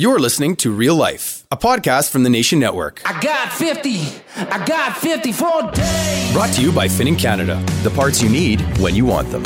[0.00, 3.02] You're listening to Real Life, a podcast from the Nation Network.
[3.04, 3.98] I got 50.
[4.36, 6.32] I got 50 for days.
[6.32, 9.42] Brought to you by Finning Canada, the parts you need when you want them.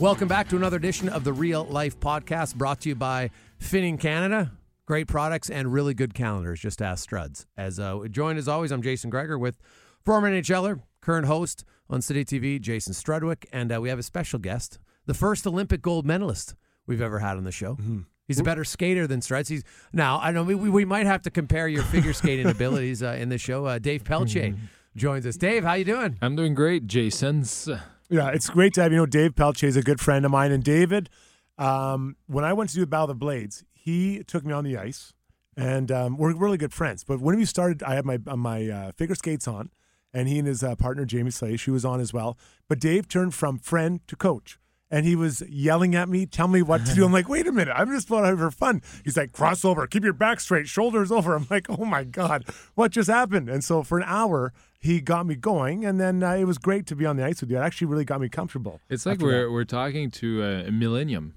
[0.00, 3.28] Welcome back to another edition of the Real Life Podcast brought to you by
[3.60, 4.52] Finning Canada.
[4.86, 6.60] Great products and really good calendars.
[6.60, 7.44] Just ask Struds.
[7.58, 9.58] As uh, joined as always, I'm Jason Gregor with
[10.06, 14.38] former NHLer, current host on City TV, Jason Strudwick, and uh, we have a special
[14.38, 16.54] guest, the first Olympic gold medalist
[16.86, 17.78] we've ever had on the show.
[18.26, 19.48] He's a better skater than Struds.
[19.48, 23.16] He's now I know we, we might have to compare your figure skating abilities uh,
[23.18, 23.64] in the show.
[23.64, 24.54] Uh, Dave Pelletier
[24.96, 25.36] joins us.
[25.38, 26.18] Dave, how you doing?
[26.20, 27.68] I'm doing great, Jason's.
[28.10, 30.52] Yeah, it's great to have you know Dave Pelletier is a good friend of mine,
[30.52, 31.08] and David,
[31.56, 34.64] um, when I went to do the Battle of the Blades, he took me on
[34.64, 35.14] the ice,
[35.56, 37.04] and um, we're really good friends.
[37.04, 39.70] But when we started, I had my uh, my uh, figure skates on,
[40.12, 42.38] and he and his uh, partner Jamie Salé, she was on as well.
[42.68, 44.58] But Dave turned from friend to coach.
[44.90, 47.04] And he was yelling at me, tell me what to do.
[47.04, 48.80] I'm like, wait a minute, I'm just for fun.
[49.04, 51.34] He's like, cross over, keep your back straight, shoulders over.
[51.34, 53.50] I'm like, oh my God, what just happened?
[53.50, 56.86] And so for an hour, he got me going, and then uh, it was great
[56.86, 57.58] to be on the ice with you.
[57.58, 58.80] It actually really got me comfortable.
[58.88, 59.50] It's like we're that.
[59.50, 61.34] we're talking to a millennium.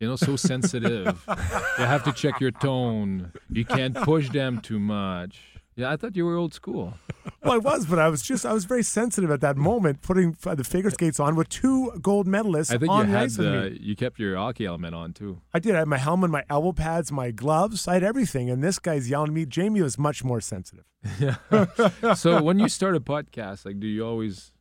[0.00, 1.24] You know, so sensitive.
[1.28, 3.32] you have to check your tone.
[3.50, 5.40] You can't push them too much.
[5.76, 6.94] Yeah, I thought you were old school.
[7.42, 10.32] well, I was, but I was just I was very sensitive at that moment, putting
[10.42, 13.46] the figure skates on with two gold medalists I think on you had ice with
[13.46, 13.78] the, me.
[13.80, 15.40] you kept your hockey element on too.
[15.54, 15.74] I did.
[15.74, 17.86] I had my helmet, my elbow pads, my gloves.
[17.88, 19.46] I had everything, and this guy's yelling at me.
[19.46, 20.84] Jamie was much more sensitive.
[21.18, 22.14] Yeah.
[22.14, 24.52] so when you start a podcast, like, do you always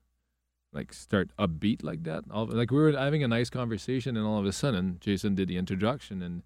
[0.72, 2.24] like start upbeat like that?
[2.31, 5.50] All, like we were having a nice conversation, and all of a sudden, Jason did
[5.50, 6.44] the introduction, and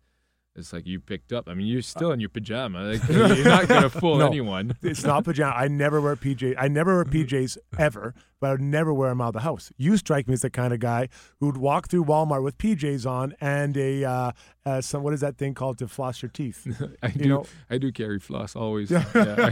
[0.56, 1.50] it's like you picked up.
[1.50, 2.84] I mean, you're still in your pajama.
[2.84, 4.28] Like, you're not gonna fool No.
[4.28, 4.75] anyone.
[4.84, 5.56] It's not pajama.
[5.56, 6.56] I never wear PJ.
[6.58, 9.72] I never wear PJs ever, but I would never wear them out of the house.
[9.78, 11.09] You strike me as the kind of guy
[11.40, 14.31] who would walk through Walmart with PJs on and a uh,
[14.66, 16.68] uh, some what is that thing called to floss your teeth?
[17.02, 17.30] I You do.
[17.30, 18.91] know- I do carry floss always.
[18.91, 19.06] yeah,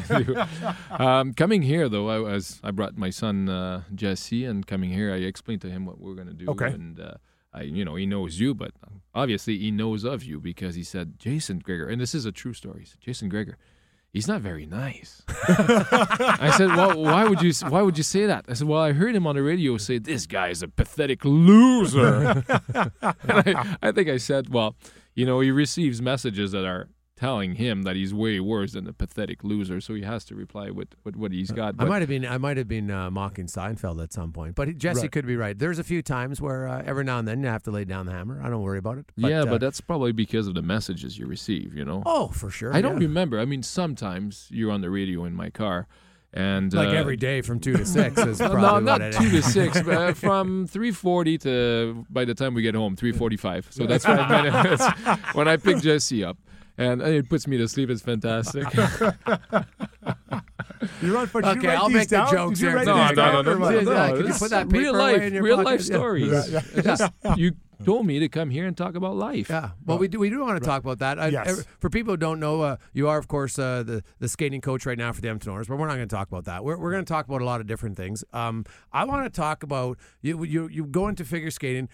[0.09, 0.35] I do.
[1.03, 5.11] Um, coming here though, I was I brought my son uh, Jesse, and coming here,
[5.11, 6.45] I explained to him what we're gonna do.
[6.49, 6.67] Okay.
[6.67, 7.15] And uh,
[7.53, 8.71] I, you know, he knows you, but
[9.13, 12.53] obviously he knows of you because he said Jason Gregor, and this is a true
[12.53, 12.81] story.
[12.81, 13.57] He said, Jason Gregor.
[14.13, 15.21] He's not very nice.
[15.47, 17.53] I said, "Well, why would you?
[17.69, 19.99] Why would you say that?" I said, "Well, I heard him on the radio say
[19.99, 22.43] this guy is a pathetic loser."
[23.01, 24.75] I, I think I said, "Well,
[25.15, 26.89] you know, he receives messages that are
[27.21, 30.71] telling him that he's way worse than a pathetic loser, so he has to reply
[30.71, 33.45] with, with what he's got." I might have been I might have been uh, mocking
[33.45, 35.11] Seinfeld at some point, but Jesse Right.
[35.11, 35.57] could be right.
[35.57, 38.07] There's a few times where uh, every now and then you have to lay down
[38.07, 38.41] the hammer.
[38.43, 39.05] I don't worry about it.
[39.17, 41.75] But, yeah, uh, but that's probably because of the messages you receive.
[41.75, 42.01] You know.
[42.05, 42.73] oh, for sure.
[42.73, 43.39] I don't remember.
[43.39, 45.87] I mean, sometimes you're on the radio in my car,
[46.33, 49.01] And Like uh, every day from two to six is no, probably no, what not
[49.01, 52.73] it two to six, but uh, from three forty to by the time we get
[52.73, 53.67] home, three forty-five.
[53.69, 54.83] So that's five minutes
[55.33, 56.37] when I pick Jesse up,
[56.77, 57.89] and it puts me to sleep.
[57.89, 58.65] It's fantastic.
[61.01, 61.27] You're on.
[61.27, 63.15] Did you Okay, write I'll these make the jokes Did you write No, these no,
[63.15, 63.83] down no, or no, what?
[63.83, 65.69] no, can you put that real paper life, away in your real pocket?
[65.69, 66.51] life stories.
[66.51, 67.51] Yeah, It's just- you
[67.85, 69.49] told me to come here and talk about life.
[69.49, 71.19] Yeah, well, we do we do want to talk about that.
[71.19, 71.59] I, Yes.
[71.59, 74.61] I- for people who don't know, uh, you are of course uh, the the skating
[74.61, 76.63] coach right now for the Edmonton Oilers, but we're not going to talk about that.
[76.63, 78.23] We're, we're going to talk about a lot of different things.
[78.33, 80.43] Um, I want to talk about you.
[80.43, 81.89] You you go into figure skating.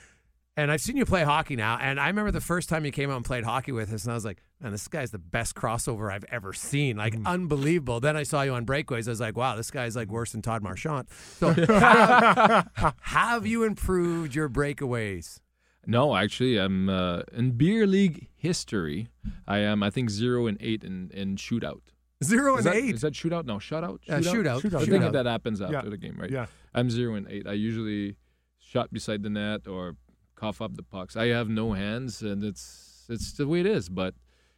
[0.58, 3.12] And I've seen you play hockey now, and I remember the first time you came
[3.12, 5.54] out and played hockey with us, and I was like, "Man, this guy's the best
[5.54, 6.98] crossover I've ever seen!
[6.98, 9.08] Like, unbelievable." Then I saw you on breakaways.
[9.08, 11.10] I was like, "Wow, this guy's like worse than Todd Marchant."
[11.40, 15.40] So, have, have you improved your breakaways?
[15.86, 19.10] No, actually, I'm uh, in beer league history.
[19.48, 21.82] I am, I think, zero and eight in, in shootout.
[22.24, 22.96] Zero Is and that, eight.
[22.96, 23.46] is that shootout?
[23.46, 24.00] No, shutout.
[24.10, 24.62] Uh, shootout.
[24.62, 24.82] Shootout.
[24.82, 25.02] I Shootout.
[25.02, 25.82] think that happens after Yeah.
[25.90, 26.32] the game, right?
[26.32, 26.48] Yeah.
[26.74, 27.46] I'm zero and eight.
[27.48, 28.18] I usually
[28.60, 29.96] shot beside the net or
[30.38, 31.16] cough up the pucks.
[31.18, 33.90] I have no hands, and it's it's the way it is.
[33.90, 34.14] But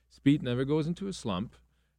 [0.10, 1.56] speed never goes into a slump,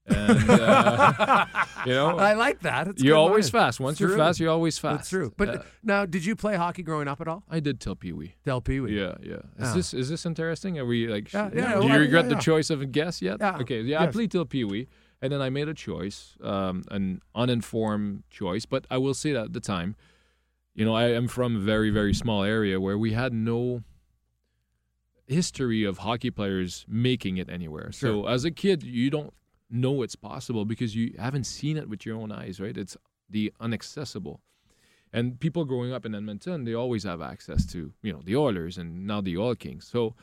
[0.06, 1.46] and uh,
[1.86, 2.88] you know I like that.
[2.88, 3.62] It's you're always line.
[3.64, 3.80] fast.
[3.80, 4.18] Once It's you're true.
[4.18, 4.96] fast, you're always fast.
[4.98, 5.32] That's true.
[5.36, 7.42] But Uh, now, did you play hockey growing up at all?
[7.48, 8.34] I did tell Pee Wee.
[8.44, 8.98] Del Pee Wee.
[9.00, 9.42] Yeah, yeah.
[9.58, 9.74] Is Oh.
[9.74, 10.78] this is this interesting?
[10.78, 11.32] Are we like?
[11.32, 12.40] Yeah, yeah, Do well, you I- regret yeah, the yeah.
[12.50, 13.38] choice of a guess yet?
[13.40, 13.56] Yeah.
[13.62, 13.80] Okay.
[13.82, 14.88] Yeah, I played till Pee Wee,
[15.22, 18.66] and then I made a choice, um, an uninformed choice.
[18.66, 19.94] But I will say that at the time,
[20.74, 23.82] you know, I am from a very very small area where we had no
[25.26, 27.92] history of hockey players making it anywhere.
[27.92, 29.32] So as a kid, you don't
[29.70, 32.76] know it's possible because you haven't seen it with your own eyes, right?
[32.76, 32.96] It's
[33.28, 34.40] the inaccessible.
[35.12, 38.78] And people growing up in Edmonton, they always have access to, you know, the Oilers
[38.78, 39.86] and now the Oil Kings.
[39.86, 40.14] So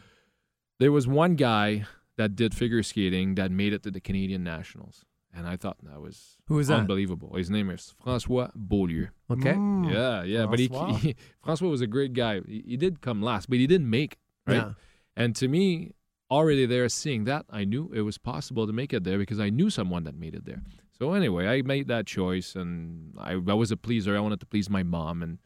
[0.80, 1.86] there was one guy
[2.18, 5.06] that did figure skating that made it to the Canadian Nationals.
[5.34, 6.80] And I thought that was Who was that?
[6.80, 7.36] unbelievable.
[7.36, 9.08] His name is Francois Beaulieu.
[9.30, 9.54] Okay.
[9.54, 9.92] Mm.
[9.92, 10.46] Yeah, yeah.
[10.46, 10.98] But he, Francois.
[10.98, 12.42] he Francois was a great guy.
[12.48, 14.20] He, he did come last, but he didn't make it,
[14.52, 14.56] right?
[14.58, 14.72] Yeah.
[15.16, 15.94] And to me,
[16.30, 19.50] already there seeing that, I knew it was possible to make it there because I
[19.50, 20.62] knew someone that made it there.
[20.98, 24.18] So anyway, I made that choice, and I, I was a pleaser.
[24.18, 25.38] I wanted to please my mom, and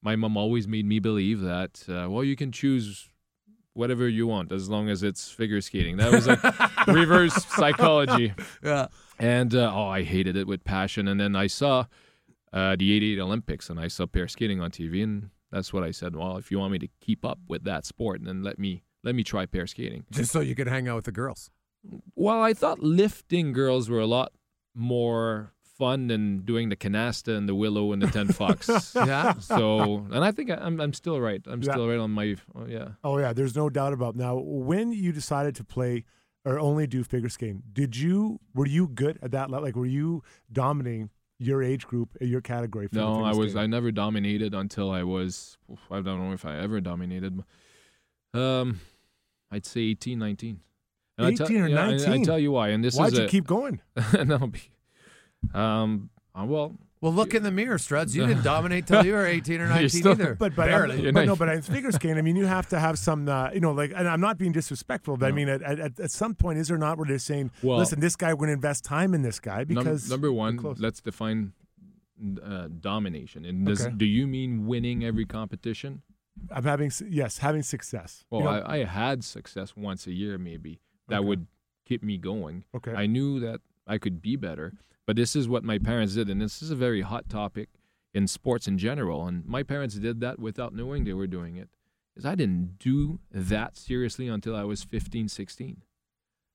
[0.00, 3.08] my mom always made me believe that uh, well, you can choose
[3.74, 5.96] whatever you want as long as it's figure skating.
[5.96, 6.40] That was like
[6.86, 8.34] reverse psychology.
[8.62, 8.88] Yeah.
[9.18, 11.08] And uh, oh, I hated it with passion.
[11.08, 11.86] And then I saw
[12.52, 15.90] uh, the '88 Olympics, and I saw pair skating on TV, and that's what I
[15.90, 16.16] said.
[16.16, 19.14] Well, if you want me to keep up with that sport, then let me let
[19.14, 20.04] me try pair skating.
[20.10, 21.50] Just so you could hang out with the girls.
[22.14, 24.32] Well, I thought lifting girls were a lot
[24.74, 28.68] more fun than doing the canasta and the willow and the ten fox.
[28.94, 29.34] Yeah.
[29.38, 31.42] So, and I think I- I'm I'm still right.
[31.46, 31.72] I'm Yeah.
[31.72, 32.88] still right on my oh, yeah.
[33.02, 34.14] Oh yeah, there's no doubt about.
[34.16, 36.04] Now, when you decided to play
[36.44, 39.50] or only do figure skating, did you were you good at that?
[39.50, 42.86] Like, were you dominating your age group, uh, your category?
[42.88, 43.56] For No, I was.
[43.56, 45.56] I never dominated until I was.
[45.90, 47.42] I don't know if I ever dominated.
[48.34, 48.80] Um,
[49.50, 50.60] I'd say 18, 19.
[51.18, 52.24] And I tell- 18 or yeah, and I 19?
[52.24, 52.68] tell you why.
[52.68, 53.80] And this is Why'd is you a- keep going?
[54.24, 54.71] no, be-
[55.54, 58.14] um, uh, well, Well, look in the mirror, Struds.
[58.14, 60.34] You didn't dominate till you were 18 or 19 still- either.
[60.34, 61.02] But but, Barely.
[61.02, 63.50] You're but no, but in figure skating, I mean, you have to have some, uh,
[63.52, 66.34] you know, like, and I'm not being disrespectful, but I mean, at, at, at some
[66.34, 68.84] point, is there not where they're saying, Well- listen, this guy, we're going to invest
[68.84, 70.78] time in this guy num- because number one, close.
[70.78, 71.52] let's define
[72.44, 73.44] uh, domination.
[73.44, 73.94] And does, Okay.
[73.96, 76.02] do you mean winning every competition?
[76.50, 78.24] I'm having yes, having success.
[78.30, 81.26] Well, You know, I, I had success once a year, maybe that Okay.
[81.26, 81.46] would
[81.84, 82.64] keep me going.
[82.74, 84.72] okay, I knew that I could be better,
[85.06, 87.68] but this is what my parents did, and this is a very hot topic
[88.14, 89.26] in sports in general.
[89.26, 91.68] And my parents did that without knowing they were doing it,
[92.14, 95.82] because I didn't do that seriously until I was 15, 16.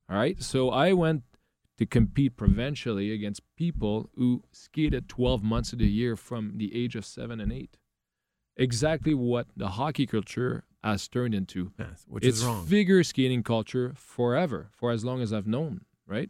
[0.10, 1.24] All right, so I went
[1.78, 6.96] to compete provincially against people who skated 12 months of the year from the age
[6.96, 7.78] of seven and eight.
[8.56, 12.66] Exactly what the hockey culture has turned into Yes, which it's is wrong.
[12.66, 16.30] figure skating culture forever, for as long as I've known, right?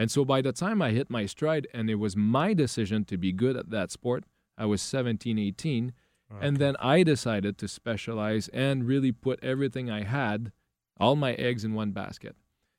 [0.00, 3.18] And so by the time I hit my stride and it was my decision to
[3.18, 4.24] be good at that sport,
[4.56, 5.92] I was 17, 18.
[6.40, 10.52] And then I decided to specialize and really put everything I had,
[10.98, 12.34] all my eggs in one basket.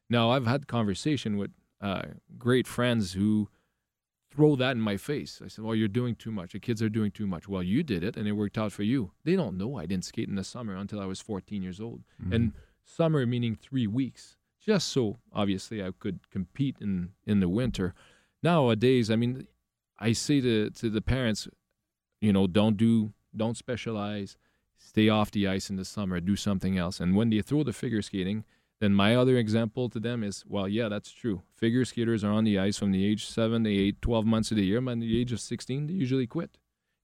[0.09, 2.01] Now, I've had conversation with uh,
[2.39, 3.49] great friends who
[4.31, 5.41] throw that in my face.
[5.45, 6.53] I said, Well, you're doing too much.
[6.53, 7.47] The kids are doing too much.
[7.47, 9.11] Well, you did it and it worked out for you.
[9.25, 12.01] They don't know I didn't skate in the summer until I was 14 years old.
[12.33, 17.93] And summer meaning three weeks, just so obviously I could compete in, in the winter.
[18.43, 19.47] Nowadays, I mean,
[19.99, 21.47] I say to, to the parents,
[22.21, 24.37] you know, don't do, don't specialize,
[24.77, 26.99] stay off the ice in the summer, do something else.
[26.99, 28.43] And when they throw the figure skating,
[28.79, 31.43] then my other example to them is, well, yeah, that's true.
[31.55, 34.57] Figure skaters are on the ice from the age 7 to 8, 12 months of
[34.57, 34.81] the year.
[34.81, 36.57] By the age of 16, they usually quit.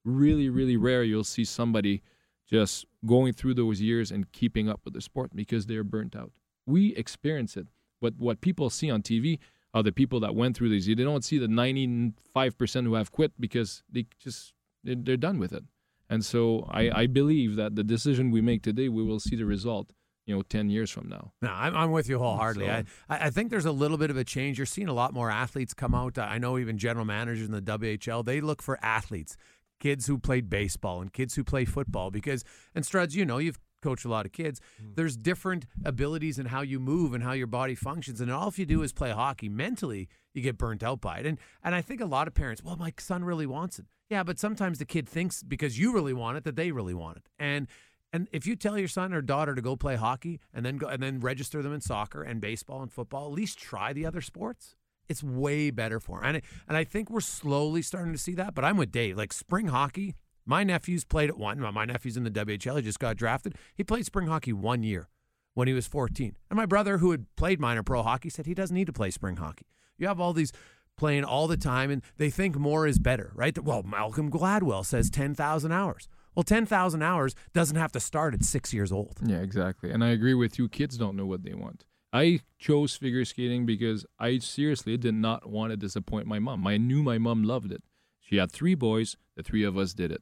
[0.04, 2.02] Really, really rare you'll see somebody
[2.50, 6.32] just going through those years and keeping up with the sport because they're burnt out.
[6.68, 7.68] We experience it.
[8.00, 9.40] But what people see on TV
[9.74, 10.86] are the people that went through these.
[10.86, 15.64] They don't see the 95% who have quit because they just, they're done with it.
[16.10, 19.46] And so I, I believe that the decision we make today, we will see the
[19.46, 19.92] result
[20.28, 21.32] you know, 10 years from now.
[21.42, 22.68] No, I'm, I'm with you wholeheartedly.
[22.68, 24.60] So- I, I think there's a little bit of a change.
[24.60, 26.18] You're seeing a lot more athletes come out.
[26.18, 29.38] I know even general managers in the WHL, they look for athletes,
[29.80, 32.44] kids who played baseball and kids who play football because,
[32.76, 34.62] and Struds, you know, you've coached a lot of kids.
[34.80, 34.90] Hmm.
[34.96, 38.22] There's different abilities in how you move and how your body functions.
[38.22, 41.26] And all if you do is play hockey, mentally, you get burnt out by it.
[41.26, 43.86] And, and I think a lot of parents, well, my son really wants it.
[44.10, 47.18] Yeah, but sometimes the kid thinks because you really want it that they really want
[47.18, 47.24] it.
[47.38, 47.68] And
[48.14, 50.88] and if you tell your son or daughter to go play hockey and then go
[50.88, 54.22] and then register them in soccer and baseball and football, at least try the other
[54.22, 54.76] sports.
[55.10, 56.36] It's way better for them.
[56.36, 58.54] And, and I think we're slowly starting to see that.
[58.54, 59.18] But I'm with Dave.
[59.18, 60.16] Like spring hockey,
[60.48, 61.60] my nephew's played it one.
[61.60, 62.78] My nephew's in the WHL.
[62.78, 63.56] He just got drafted.
[63.76, 65.10] He played spring hockey one year
[65.54, 66.36] when he was 14.
[66.50, 69.12] And my brother, who had played minor pro hockey, said he doesn't need to play
[69.12, 69.66] spring hockey.
[69.98, 70.54] You have all these
[70.98, 73.58] playing all the time, and they think more is better, right?
[73.62, 76.08] Well, Malcolm Gladwell says 10,000 hours.
[76.36, 79.18] Well, 10,000 hours doesn't have to start at six years old.
[79.26, 79.92] Yeah, exactly.
[79.92, 80.70] And I agree with you.
[80.70, 81.84] Kids don't know what they want.
[82.14, 86.66] I chose figure skating because I seriously did not want to disappoint my mom.
[86.66, 87.84] I knew my mom loved it.
[88.20, 89.18] She had three boys.
[89.36, 90.22] The three of us did it.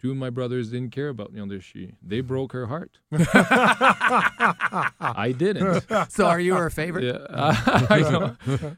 [0.00, 1.58] Two of my brothers didn't care about you know.
[1.58, 2.98] She they broke her heart.
[3.12, 4.34] I
[5.36, 5.86] didn't.
[6.10, 7.04] So are you her favorite?
[7.04, 7.26] Yeah,
[7.90, 8.36] I know.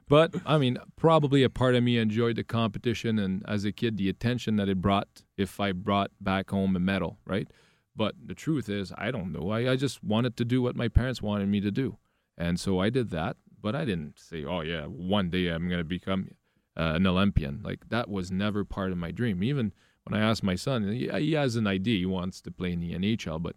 [0.09, 3.97] But I mean, probably a part of me enjoyed the competition and as a kid,
[3.97, 5.09] the attention that it brought.
[5.37, 7.49] If I brought back home a medal, right?
[7.97, 9.51] But the truth is, I don't know.
[9.51, 11.97] I, I just wanted to do what my parents wanted me to do,
[12.37, 13.37] and so I did that.
[13.61, 16.29] But I didn't say, "Oh yeah, one day I'm going to become
[16.77, 19.43] uh, an Olympian." Like that was never part of my dream.
[19.43, 19.73] Even
[20.11, 21.99] when I asked my son, he, he has an idea.
[21.99, 23.57] He wants to play in the NHL, but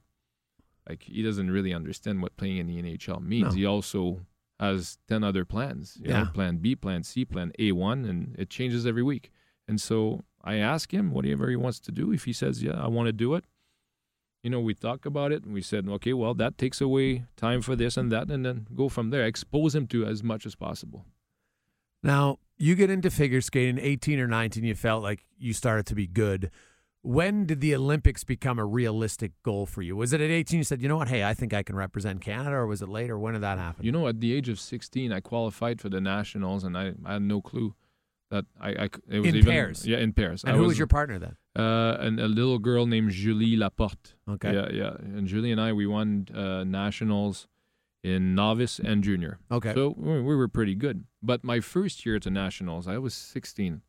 [0.90, 3.50] like he doesn't really understand what playing in the NHL means.
[3.50, 3.52] No.
[3.60, 4.22] He also
[4.60, 5.98] has ten other plans.
[6.02, 6.24] You Yeah.
[6.24, 9.32] know, plan B, plan C, plan A one, and it changes every week.
[9.68, 12.12] And so I ask him whatever he wants to do.
[12.12, 13.46] If he says, "Yeah, I want to do it,"
[14.44, 17.62] you know, we talk about it and we said, "Okay, well, that takes away time
[17.62, 19.26] for this and that," and then go from there.
[19.26, 21.06] Expose him to as much as possible.
[22.04, 25.96] Now, you get into figure skating, 18 or 19, you felt like you started to
[25.96, 26.52] be good.
[27.04, 29.96] When did the Olympics become a realistic goal for you?
[29.96, 32.22] Was it at 18 you said, you know what, hey, I think I can represent
[32.22, 33.18] Canada, or was it later?
[33.18, 33.84] When did that happen?
[33.84, 37.14] You know, at the age of 16, I qualified for the nationals, and I, I
[37.14, 37.74] had no clue
[38.30, 39.86] that I it was In even pairs?
[39.86, 40.44] Yeah, in pairs.
[40.44, 41.36] and I who was your partner then?
[41.56, 44.14] uh, and a little girl named Julie Laporte.
[44.30, 44.54] Okay.
[44.54, 44.94] Yeah, yeah.
[45.00, 47.48] And Julie and I, we won uh, nationals
[48.04, 49.40] in novice and junior.
[49.52, 49.74] Okay.
[49.74, 51.04] So we were pretty good.
[51.24, 53.82] But my first year at the nationals, I was 16,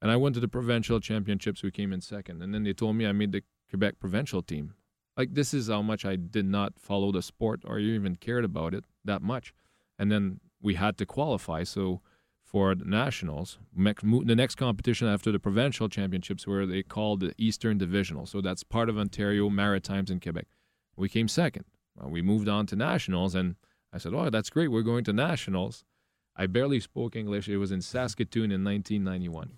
[0.00, 1.62] and I went to the provincial championships.
[1.62, 4.74] We came in second, and then they told me I made the Quebec provincial team.
[5.16, 8.72] Like this is how much I did not follow the sport or even cared about
[8.74, 9.52] it that much.
[9.98, 11.64] And then we had to qualify.
[11.64, 12.00] So
[12.42, 17.76] for the nationals, the next competition after the provincial championships were they called the Eastern
[17.78, 18.26] Divisional.
[18.26, 20.46] So that's part of Ontario, Maritimes, and Quebec.
[20.96, 21.64] We came second.
[22.02, 23.56] We moved on to nationals, and
[23.92, 24.68] I said, "Oh, that's great.
[24.68, 25.84] We're going to nationals."
[26.36, 27.48] I barely spoke English.
[27.48, 27.98] It was in mm-hmm.
[27.98, 29.52] Saskatoon in 1991.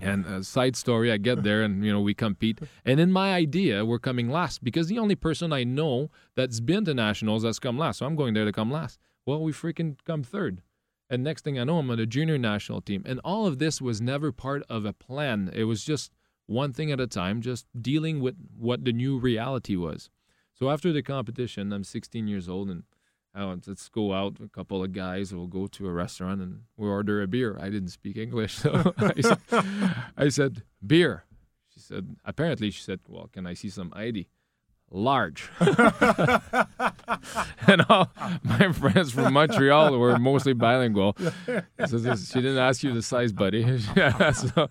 [0.00, 3.32] And a side story, I get there and you know we compete, and in my
[3.32, 7.58] idea we're coming last because the only person I know that's been to nationals has
[7.58, 8.98] come last, so I'm going there to come last.
[9.24, 10.62] Well, we freaking come third,
[11.08, 13.80] and next thing I know, I'm on the junior national team, and all of this
[13.80, 15.50] was never part of a plan.
[15.54, 16.12] It was just
[16.46, 20.10] one thing at a time, just dealing with what the new reality was.
[20.52, 22.82] So after the competition, I'm 16 years old, and
[23.34, 24.38] I went, let's go out.
[24.38, 27.58] With a couple of guys will go to a restaurant and we'll order a beer.
[27.60, 29.38] I didn't speak English, so I, said,
[30.16, 31.24] I said beer.
[31.70, 34.28] She said, apparently, she said, well, can I see some ID?
[34.90, 35.50] Large.
[37.66, 38.12] and all
[38.44, 41.16] my friends from Montreal were mostly bilingual.
[41.88, 43.64] So this, she didn't ask you the size, buddy.
[44.34, 44.68] So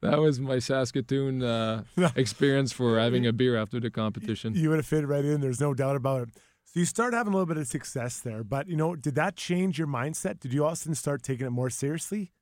[0.00, 1.82] that was my Saskatoon uh,
[2.14, 4.54] experience for having a beer after the competition.
[4.54, 5.42] You would have fit right in.
[5.42, 6.28] There's no doubt about it.
[6.66, 9.36] So you started having a little bit of success there, but you know, did that
[9.36, 10.40] change your mindset?
[10.40, 12.32] Did you all of a sudden start taking it more seriously?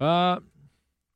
[0.00, 0.38] Uh,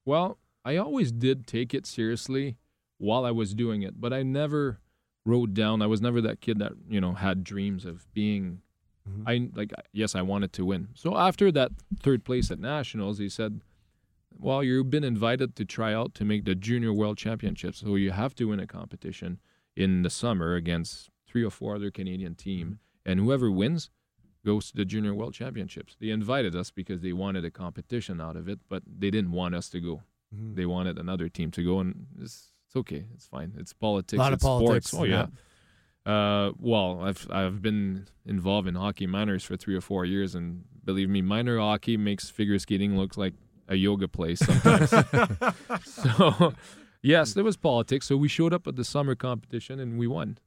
[0.04, 2.58] well, I always did take it seriously
[2.98, 4.80] while I was doing it, but I never
[5.24, 5.80] wrote down.
[5.82, 8.60] I was never that kid that you know had dreams of being.
[9.24, 10.88] I like yes, I wanted to win.
[10.94, 13.60] So after that third place at nationals, he said,
[14.36, 18.10] "Well, you've been invited to try out to make the junior world championships, so you
[18.10, 19.38] have to win a competition
[19.76, 23.90] in the summer against three or four other Canadian team, and whoever wins."
[24.44, 25.96] goes to the Junior World Championships.
[26.00, 29.56] They invited us because they wanted a competition out of it, but they didn't want
[29.56, 30.02] us to go.
[30.32, 30.54] Mm-hmm.
[30.54, 33.04] They wanted another team to go, and it's, it's okay.
[33.14, 33.52] It's fine.
[33.58, 34.18] It's politics.
[34.18, 35.02] A lot of it's politics, Sports.
[35.02, 35.26] Oh yeah.
[36.10, 40.64] Uh, well, I've I've been involved in hockey minors for three or four years, and
[40.84, 43.34] believe me, minor hockey makes figure skating look like
[43.68, 44.90] a yoga place sometimes.
[45.84, 46.54] so,
[47.02, 48.06] yes, there was politics.
[48.06, 50.38] So we showed up at the summer competition and we won.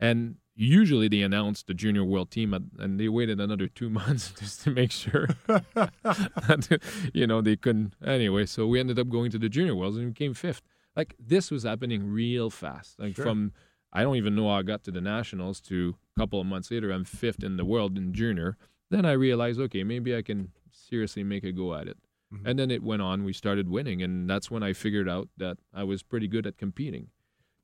[0.00, 4.32] And usually they announced the junior world team, at, and they waited another two months
[4.38, 6.80] just to make sure that
[7.14, 7.94] you know they couldn't.
[8.04, 10.62] Anyway, so we ended up going to the junior worlds and we came fifth.
[10.96, 12.98] Like this was happening real fast.
[12.98, 13.24] Like Sure.
[13.24, 13.52] from
[13.92, 16.70] I don't even know how I got to the nationals to a couple of months
[16.70, 18.56] later, I'm fifth in the world in junior.
[18.90, 21.96] Then I realized, okay, maybe I can seriously make a go at it.
[22.32, 22.46] Mm-hmm.
[22.46, 23.24] And then it went on.
[23.24, 26.58] We started winning, and that's when I figured out that I was pretty good at
[26.58, 27.08] competing.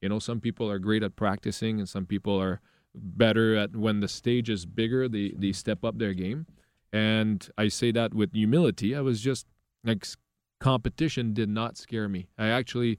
[0.04, 2.60] You know, some people are great at practicing, and some people are
[2.94, 6.44] better at when the stage is bigger, they they step up their game.
[6.92, 8.94] And I say that with humility.
[8.94, 9.46] I was just
[9.82, 10.06] like
[10.60, 12.28] competition did not scare me.
[12.36, 12.98] I actually,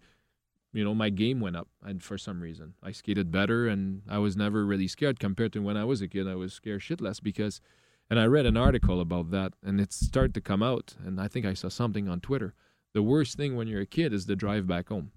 [0.74, 4.17] you know, my game went up, and for some reason, I skated better, and I
[4.17, 6.27] was never really scared compared to when I was a kid.
[6.27, 7.62] I was scared shitless because
[8.09, 10.95] and I read an article about that, and it started to come out.
[11.05, 12.55] And I think I saw something on Twitter.
[12.95, 15.12] The worst thing when you're a kid is the drive back home,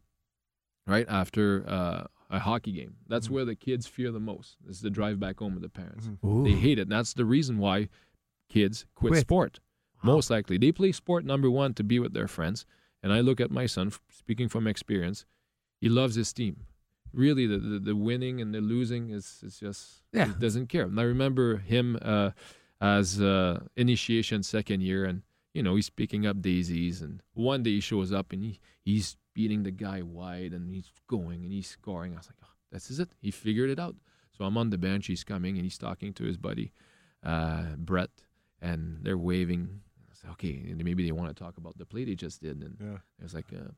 [0.88, 2.96] right after uh, a hockey game.
[3.08, 4.56] That's where the kids fear the most.
[4.68, 6.08] Is the drive back home with the parents.
[6.44, 6.88] They hate it.
[6.88, 7.88] That's the reason why
[8.48, 9.20] kids quit, Quit.
[9.20, 9.60] sport.
[10.02, 12.64] Most likely, they play sport number one to be with their friends.
[13.02, 15.24] And I look at my son, speaking from experience,
[15.80, 16.64] he loves his team.
[17.12, 20.26] Really, the, the, the winning and the losing is, is just Yeah.
[20.26, 20.84] he doesn't care.
[20.84, 22.30] And I remember him uh,
[22.80, 25.22] as uh, initiation second year, and
[25.54, 27.00] you know he's picking up daisies.
[27.02, 30.90] And one day he shows up and he he's beating the guy wide, and he's
[31.16, 32.10] going and he's scoring.
[32.14, 33.10] I was like, oh, this is it.
[33.26, 33.94] He figured it out.
[34.36, 35.04] So I'm on the bench.
[35.12, 36.68] He's coming and he's talking to his buddy
[37.32, 38.14] uh, Brett,
[38.68, 39.62] and they're waving.
[40.06, 42.36] I was like, okay, and maybe they want to talk about the play they just
[42.46, 42.56] did.
[42.64, 42.98] And Yeah.
[43.20, 43.70] I was like, uh,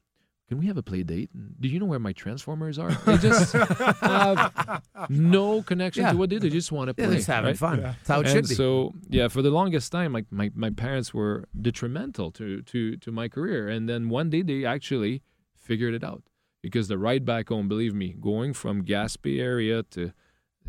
[0.48, 1.30] can we have a play date?
[1.34, 2.92] And do you know where my transformers are?
[3.06, 3.52] They just
[4.14, 6.12] have no connection Yeah.
[6.12, 6.48] to what they do.
[6.48, 7.06] They just want to play.
[7.08, 7.58] Yeah, just having right?
[7.66, 7.76] fun.
[7.82, 8.54] That's how it and should be.
[8.62, 11.36] so yeah, for the longest time, like my, my parents were
[11.68, 13.68] detrimental to, to to my career.
[13.74, 15.22] And then one day they actually
[15.60, 16.22] figured it out.
[16.62, 20.12] Because the ride back home, believe me, going from Gaspé area to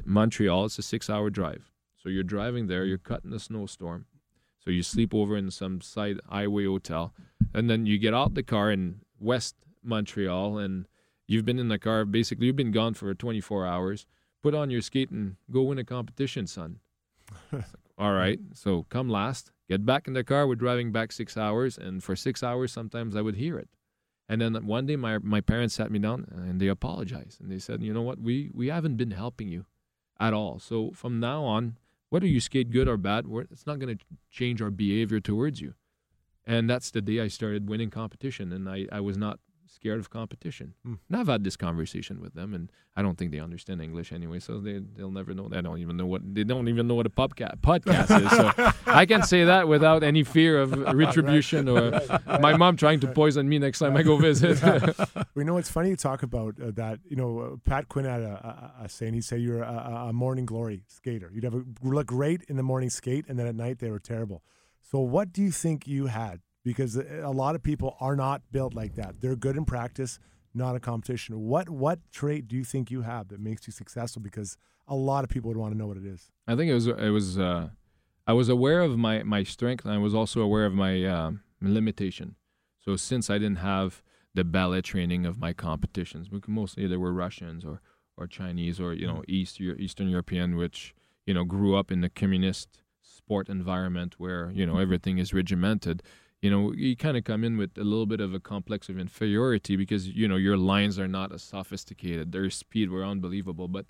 [0.05, 1.71] Montreal, it's a six hour drive.
[1.97, 4.05] So you're driving there, you're cutting a snowstorm.
[4.63, 7.13] So you sleep over in some side highway hotel,
[7.53, 10.87] and then you get out the car in West Montreal, and
[11.27, 12.45] you've been in the car basically.
[12.45, 14.05] You've been gone for 24 hours.
[14.43, 16.79] Put on your skate and go win a competition, son.
[17.51, 17.63] Like,
[17.97, 20.47] All right, so come last, get back in the car.
[20.47, 23.69] We're driving back six hours, and for six hours, sometimes I would hear it.
[24.31, 27.59] And then one day, my my parents sat me down and they apologized, and they
[27.59, 28.17] said, "You know what?
[28.17, 29.65] We we haven't been helping you
[30.21, 30.57] at all.
[30.57, 34.61] So from now on, whether you skate good or bad, it's not going to change
[34.61, 35.73] our behavior towards you.
[36.45, 39.41] And that's the day I started winning competition, and I, I was not
[39.71, 40.73] scared of competition.
[40.83, 40.95] Hmm.
[41.09, 44.39] And I've had this conversation with them, and I don't think they understand English anyway,
[44.39, 45.47] so they they'll never know.
[45.47, 48.31] They don't even know what they don't even know what a pubca- podcast is.
[48.31, 50.71] So I can say that without any fear of
[51.03, 51.99] retribution or
[52.41, 54.59] my mom trying to poison me next time I go visit.
[55.33, 56.99] We know it's funny you talk about uh, that.
[57.07, 59.13] You know, uh, Pat Quinn had a, a, a saying.
[59.13, 61.31] He said you're a, a- a morning glory skater.
[61.33, 63.99] You'd have a, look great in the morning skate, and then at night they were
[63.99, 64.43] terrible.
[64.81, 66.41] So, what do you think you had?
[66.63, 69.19] Because a lot of people are not built like that.
[69.19, 70.19] They're good in practice,
[70.53, 71.39] not a competition.
[71.39, 74.21] What what trait do you think you have that makes you successful?
[74.21, 76.31] Because a lot of people would want to know what it is.
[76.47, 77.69] I think it was it was uh,
[78.27, 81.41] I was aware of my my strength and I was also aware of my um,
[81.61, 82.35] limitation.
[82.79, 87.65] So since I didn't have the ballet training of my competitions, mostly they were Russians
[87.65, 87.81] or
[88.17, 90.93] or Chinese or you know East Eastern European, which
[91.25, 96.03] you know grew up in the communist sport environment where you know everything is regimented.
[96.41, 98.97] You know, you kind of come in with a little bit of a complex of
[98.97, 102.31] inferiority because you know your lines are not as sophisticated.
[102.31, 103.85] Their speed were unbelievable, but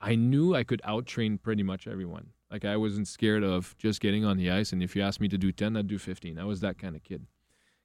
[0.00, 2.30] I knew I could outtrain pretty much everyone.
[2.50, 5.28] Like I wasn't scared of just getting on the ice, and if you asked me
[5.28, 6.38] to do ten, I'd do fifteen.
[6.38, 7.26] I was that kind of kid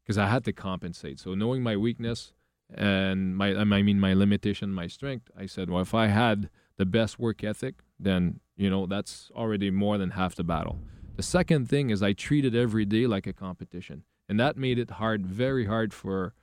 [0.03, 1.19] because I had to compensate.
[1.19, 2.31] So knowing my weakness
[2.73, 6.85] and my I mean my limitation, my strength, I said, well, if I had the
[6.85, 10.79] best work ethic, then you know that's already more than half the battle.
[11.15, 14.91] The second thing is I treated every day like a competition, and that made it
[14.91, 16.33] hard, very hard for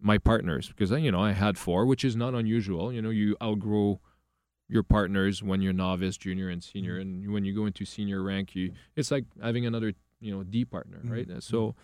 [0.00, 2.92] my partners because uh, you know I had four, which is not unusual.
[2.92, 4.00] You know, you outgrow
[4.68, 6.78] your partners when you're novice, junior, and mm-hmm.
[6.78, 10.42] senior, and when you go into senior rank, you it's like having another you know
[10.42, 11.12] D partner, mm-hmm.
[11.12, 11.42] right?
[11.42, 11.74] So,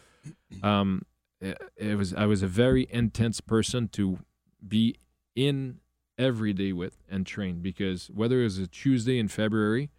[0.53, 0.65] mm-hmm.
[0.65, 1.03] um,
[1.41, 4.19] it, it was I was a very intense person to
[4.67, 4.97] be
[5.35, 5.81] in
[6.19, 9.91] every day with and train because whether it was a Tuesday in February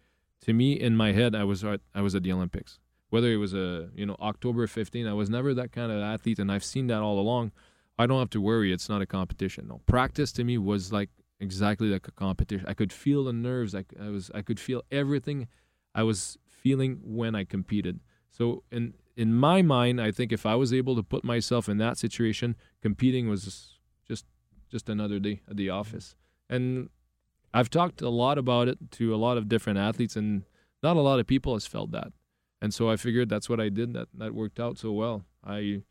[0.42, 2.78] to me in my head I was at, I was at the Olympics.
[3.10, 6.38] Whether it was a you know October 15, I was never that kind of athlete,
[6.38, 7.52] and I've seen that all along.
[7.98, 8.72] I don't have to worry.
[8.72, 9.68] It's not a competition.
[9.68, 12.64] No, practice to me was like exactly like a competition.
[12.66, 13.74] I could feel the nerves.
[13.74, 15.48] I, I was I could feel everything
[15.94, 18.00] I was feeling when I competed.
[18.30, 21.76] So in in my mind, I think if I was able to put myself in
[21.78, 23.78] that situation, competing was
[24.08, 24.26] just
[24.72, 26.16] just another day at the office.
[26.48, 26.88] And
[27.54, 30.44] I've talked a lot about it to a lot of different athletes, and
[30.82, 32.12] not a lot of people has felt that.
[32.60, 33.92] And so I figured that's what I did.
[33.92, 35.24] That that worked out so well.
[35.44, 35.82] I,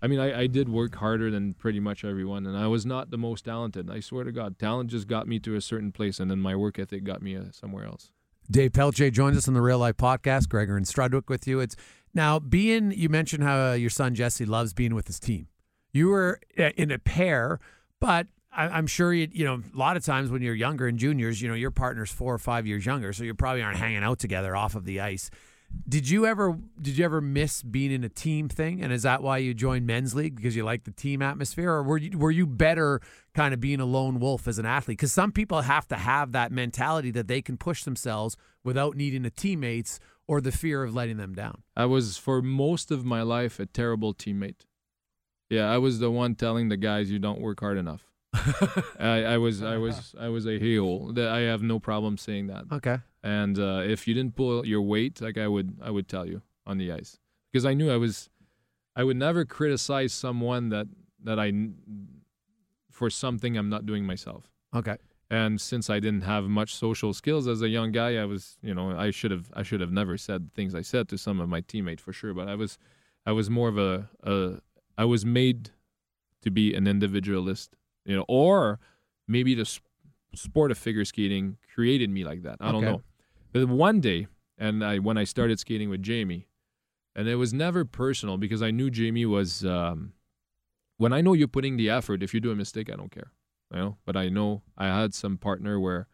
[0.00, 3.10] I mean, I, I did work harder than pretty much everyone, and I was not
[3.10, 3.90] the most talented.
[3.90, 6.54] I swear to God, talent just got me to a certain place, and then my
[6.54, 8.10] work ethic got me uh, somewhere else.
[8.50, 10.48] Dave Pelletier joins us on the Real Life Podcast.
[10.48, 11.60] Gregor and Strudwick with you.
[11.60, 11.76] It's
[12.14, 12.92] now being.
[12.92, 15.48] You mentioned how uh, your son Jesse loves being with his team.
[15.92, 17.60] You were uh, in a pair,
[18.00, 19.28] but I, am sure you.
[19.32, 22.10] You know, a lot of times when you're younger and juniors, you know, your partner's
[22.10, 25.00] four or five years younger, so you probably aren't hanging out together off of the
[25.00, 25.30] ice.
[25.88, 28.82] Did you ever did you ever miss being in a team thing?
[28.82, 31.82] And is that why you joined men's league because you like the team atmosphere, or
[31.82, 33.00] were you were you better
[33.34, 34.98] kind of being a lone wolf as an athlete?
[34.98, 39.22] Because some people have to have that mentality that they can push themselves without needing
[39.22, 41.62] the teammates or the fear of letting them down.
[41.74, 44.66] I was for most of my life a terrible teammate.
[45.48, 48.11] Yeah, I was the one telling the guys you don't work hard enough.
[48.98, 51.12] I, I, was I was I was a heel.
[51.18, 52.64] I have no problem saying that.
[52.72, 52.98] Okay.
[53.22, 56.42] And uh, if you didn't pull your weight, like I would I would tell you
[56.66, 57.18] on the ice
[57.52, 58.30] because I knew I was
[58.96, 60.86] I would never criticize someone that
[61.22, 61.52] that I
[62.90, 64.50] for something I'm not doing myself.
[64.74, 64.96] Okay.
[65.30, 68.74] And since I didn't have much social skills as a young guy, I was you
[68.74, 71.48] know I should have I should have never said things I said to some of
[71.48, 72.34] my teammates for sure.
[72.34, 72.78] But I was
[73.26, 74.60] I was more of a, a
[74.96, 75.70] I was made
[76.42, 78.78] to be an individualist you know, or
[79.28, 79.78] maybe the
[80.34, 82.56] sport of figure skating created me like that.
[82.60, 83.02] I don't know.
[83.52, 84.26] But one day,
[84.58, 86.46] and I when I started skating with Jamie,
[87.14, 89.64] and it was never personal because I knew Jamie was.
[89.64, 90.12] Um,
[90.98, 93.32] when I know you're putting the effort, if you do a mistake, I don't care.
[93.72, 96.06] You know, but I know I had some partner where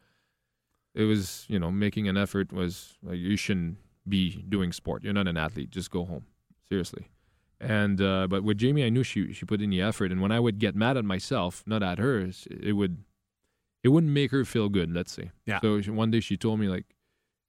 [0.95, 5.05] it was, you know, making an effort was like you shouldn't be doing sport.
[5.05, 5.71] You're not an athlete.
[5.71, 6.25] Just go home.
[6.69, 7.09] Seriously.
[7.61, 10.31] And uh, but with Jamie, I knew she she put in the effort, and when
[10.31, 13.03] I would get mad at myself, not at her, it would
[13.83, 14.93] it wouldn't make her feel good.
[14.93, 15.33] Let's say.
[15.45, 15.61] Yeah.
[15.61, 16.87] So one day she told me like,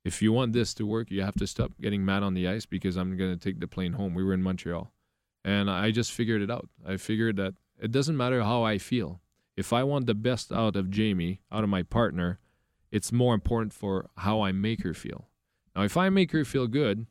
[0.04, 2.65] if you want this to work, you have to stop getting mad on the ice
[2.65, 4.15] because I'm gonna take the plane home.
[4.15, 4.91] We were in Montreal,
[5.45, 6.67] and I just figured it out.
[6.86, 9.22] I figured that it doesn't matter how I feel.
[9.56, 12.39] If I want the best out of Jamie, out of my partner,
[12.91, 15.28] it's more important for how I make her feel.
[15.76, 17.06] Now, if I make her feel good,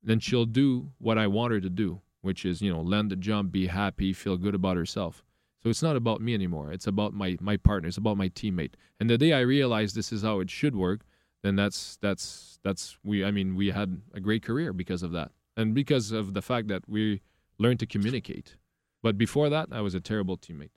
[0.00, 3.16] then she'll do what I want her to do which is you know land the
[3.16, 5.24] jump, be happy, feel good about herself.
[5.62, 6.72] So it's not about me anymore.
[6.72, 7.88] It's about my my partner.
[7.88, 8.74] It's about my teammate.
[9.00, 11.00] And the day I realized this is how it should work,
[11.42, 13.24] then that's that's that's we.
[13.24, 16.68] I mean, we had a great career because of that, and because of the fact
[16.68, 17.20] that we
[17.58, 18.56] learned to communicate.
[19.02, 20.70] But before that, I was a terrible teammate.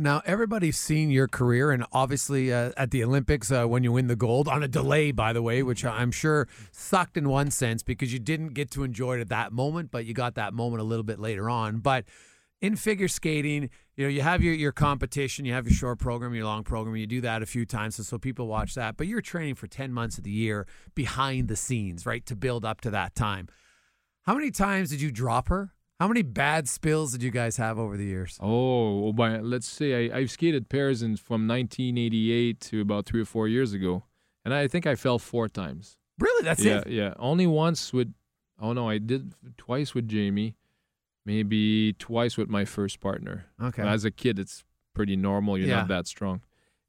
[0.00, 4.06] Now, everybody's seen your career, and obviously uh, at the Olympics uh, when you win
[4.06, 7.82] the gold on a delay, by the way, which I'm sure sucked in one sense
[7.82, 10.80] because you didn't get to enjoy it at that moment, but you got that moment
[10.80, 11.80] a little bit later on.
[11.80, 12.06] But
[12.62, 16.34] in figure skating, you know, you have your, your competition, you have your short program,
[16.34, 18.96] your long program, you do that a few times so, so people watch that.
[18.96, 22.64] But you're training for 10 months of the year behind the scenes, right, to build
[22.64, 23.48] up to that time.
[24.22, 25.74] How many times did you drop her?
[26.00, 28.38] How many bad spills did you guys have over the years?
[28.40, 33.26] Oh, by let's say I, I've skated pairs in, from 1988 to about three or
[33.26, 34.04] four years ago,
[34.42, 35.98] and I think I fell four times.
[36.18, 36.42] Really?
[36.42, 36.86] That's yeah, it?
[36.88, 38.14] Yeah, Only once with.
[38.58, 40.56] Oh no, I did twice with Jamie,
[41.26, 43.44] maybe twice with my first partner.
[43.62, 43.82] Okay.
[43.82, 45.58] As a kid, it's pretty normal.
[45.58, 45.80] You're Yeah.
[45.80, 46.40] not that strong,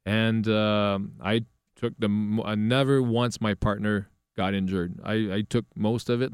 [0.06, 1.44] and um, I
[1.76, 2.42] took the.
[2.46, 5.02] I never once my partner got injured.
[5.04, 6.32] I I took most of it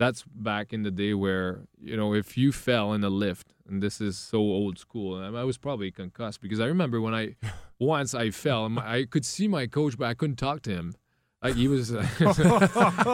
[0.00, 3.82] that's back in the day where you know if you fell in a lift and
[3.82, 7.36] this is so old school I was probably concussed because I remember when I
[7.78, 10.94] once I fell I could see my coach but I couldn't talk to him
[11.42, 11.90] like he was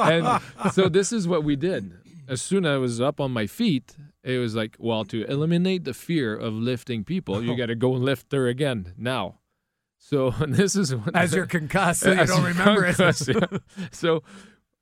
[0.07, 0.41] and
[0.73, 1.93] so this is what we did
[2.29, 5.83] as soon as I was up on my feet it was like well to eliminate
[5.85, 7.57] the fear of lifting people you oh.
[7.57, 9.41] got to go and lift her again now
[9.99, 12.97] so this is what As you're concussed, so you don't remember it.
[12.99, 13.59] yeah.
[13.91, 14.23] So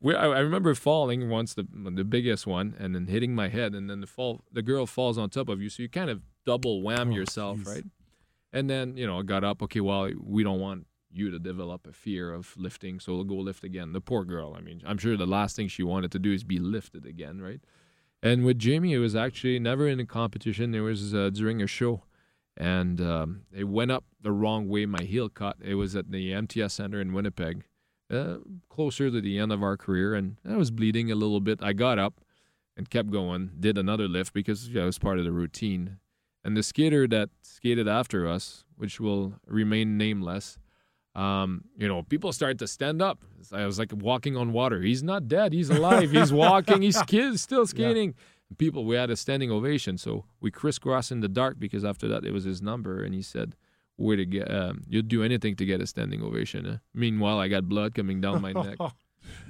[0.05, 3.75] we, I, I remember falling once, the the biggest one, and then hitting my head,
[3.75, 6.21] and then the fall, the girl falls on top of you, so you kind of
[6.47, 7.67] double wham Oh, yourself, jeez.
[7.75, 7.85] right?
[8.53, 9.63] And then you know, I got up.
[9.63, 13.37] Okay, well, we don't want you to develop a fear of lifting, so we'll go
[13.37, 13.93] lift again.
[13.93, 14.55] The poor girl.
[14.57, 17.41] I mean, I'm sure the last thing she wanted to do is be lifted again,
[17.41, 17.61] right?
[18.23, 20.75] And with Jamie, it was actually never in a competition.
[20.75, 22.03] It was uh, during a show,
[22.57, 24.87] and um, it went up the wrong way.
[24.87, 25.57] My heel cut.
[25.63, 27.65] It was at the MTS Center in Winnipeg,
[28.11, 28.37] uh,
[28.69, 31.61] closer to the end of our career, and I was bleeding a little bit.
[31.63, 32.21] I got up
[32.77, 35.99] and kept going, did another lift because yeah, it was part of the routine.
[36.45, 40.59] And the skater that skated after us, which will remain nameless,
[41.15, 43.21] um, you know, people started to stand up.
[43.53, 44.81] I was like walking on water.
[44.81, 45.53] He's not dead.
[45.53, 46.11] He's alive.
[46.11, 46.83] He's walking.
[46.83, 46.99] He's
[47.41, 48.15] still skating.
[48.17, 48.55] Yeah.
[48.59, 49.97] People, we had a standing ovation.
[49.97, 53.23] So we crisscrossed in the dark because after that it was his number, and he
[53.23, 53.57] said,
[53.97, 54.51] "Where to get?
[54.51, 56.77] Um, you'd do anything to get a standing ovation." Eh?
[56.95, 58.79] Meanwhile, I got blood coming down my neck.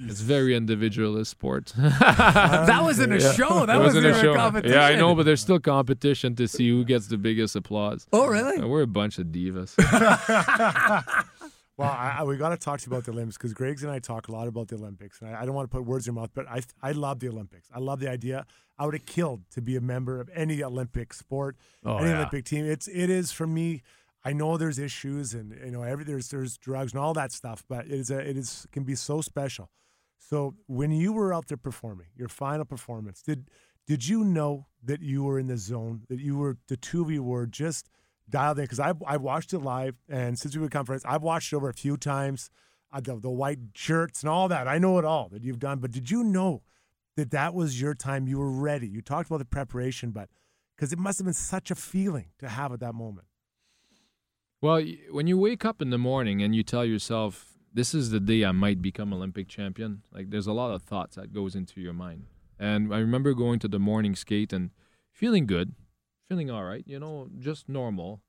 [0.06, 1.72] It's very individualist sport.
[1.76, 3.66] that wasn't a show.
[3.66, 4.34] That wasn't, wasn't a, show.
[4.34, 4.76] competition.
[4.76, 8.06] Yeah, I know, but there's still competition to see who gets the biggest applause.
[8.12, 8.60] Oh, really?
[8.64, 9.74] we're a bunch of divas.
[11.76, 13.92] well, I, I, we got to talk to you about the Olympics because Greg's and
[13.92, 16.06] I talk a lot about the Olympics, and I, I, don't want to put words
[16.06, 17.68] in your mouth, but I I love the Olympics.
[17.72, 18.46] I love the idea.
[18.78, 22.16] I would have killed to be a member of any Olympic sport, oh, any yeah.
[22.16, 22.64] Olympic team.
[22.64, 23.82] It's it is for me.
[24.24, 27.62] I know there's issues and you know every there's there's drugs and all that stuff,
[27.68, 29.70] but it is a, it is can be so special.
[30.18, 33.50] So when you were out there performing your final performance, did
[33.86, 36.02] did you know that you were in the zone?
[36.08, 37.90] That you were the two of you were just
[38.30, 38.64] dialed in?
[38.64, 41.68] Because I I watched it live, and since we were conference, I've watched it over
[41.68, 42.50] a few times.
[42.90, 44.68] Uh, the, the white shirts and all that.
[44.68, 45.80] I know it all that you've done.
[45.80, 46.62] But did you know
[47.16, 48.28] that that was your time?
[48.28, 48.86] You were ready.
[48.86, 50.28] You talked about the preparation, but
[50.76, 53.26] because it must have been such a feeling to have at that moment.
[54.64, 58.18] Well, when you wake up in the morning and you tell yourself, "This is the
[58.18, 61.82] day I might become Olympic champion," like there's a lot of thoughts that goes into
[61.82, 62.24] your mind.
[62.58, 64.70] And I remember going to the morning skate and
[65.12, 65.74] feeling good,
[66.26, 68.22] feeling all right, you know, just normal.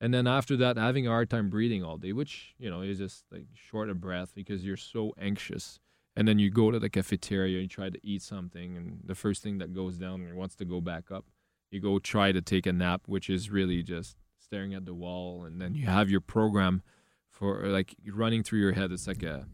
[0.00, 2.98] And then after that, having a hard time breathing all day, which you know is
[2.98, 5.78] just like short of breath because you're so anxious.
[6.16, 9.44] And then you go to the cafeteria, you try to eat something, and the first
[9.44, 11.26] thing that goes down and wants to go back up,
[11.70, 14.16] you go try to take a nap, which is really just
[14.48, 16.82] staring at the wall, and then you have your program
[17.30, 18.90] for like running through your head.
[18.92, 19.46] It's like a,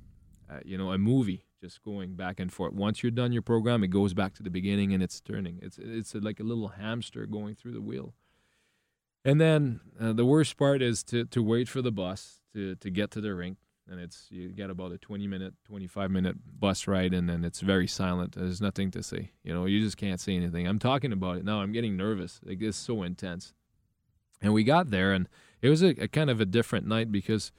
[0.48, 2.74] a you know a movie just going back and forth.
[2.74, 5.58] Once you're done your program, it goes back to the beginning and it's turning.
[5.62, 8.14] It's it's like a little hamster going through the wheel.
[9.24, 12.90] And then uh, the worst part is to to wait for the bus to to
[12.90, 16.86] get to the rink, and it's you get about a 20 minute, 25 minute bus
[16.86, 18.36] ride, and then it's very silent.
[18.36, 19.32] There's nothing to say.
[19.42, 20.68] You know, you just can't say anything.
[20.68, 21.60] I'm talking about it now.
[21.60, 22.40] I'm getting nervous.
[22.44, 23.54] Like it's so intense.
[24.44, 25.26] And we got there, and
[25.62, 27.50] it was a, a kind of a different night because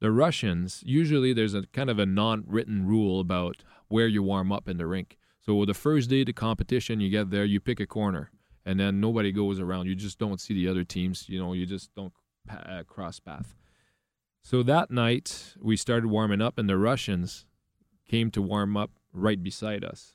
[0.00, 4.66] the Russians usually there's a kind of a non-written rule about where you warm up
[4.66, 5.18] in the rink.
[5.40, 8.30] So the first day of the competition, you get there, you pick a corner,
[8.64, 9.86] and then nobody goes around.
[9.86, 11.28] You just don't see the other teams.
[11.28, 12.14] You know, you just don't
[12.48, 13.54] uh, cross path.
[14.42, 17.44] So that night we started warming up, and the Russians
[18.08, 20.14] came to warm up right beside us,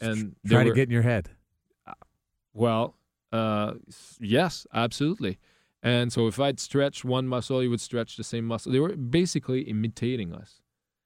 [0.00, 1.30] and try to get in your head.
[1.84, 1.94] Uh,
[2.54, 2.94] well,
[3.32, 3.74] uh,
[4.20, 5.38] yes, absolutely.
[5.86, 8.72] And so if I'd stretch one muscle, he would stretch the same muscle.
[8.72, 10.60] They were basically imitating us.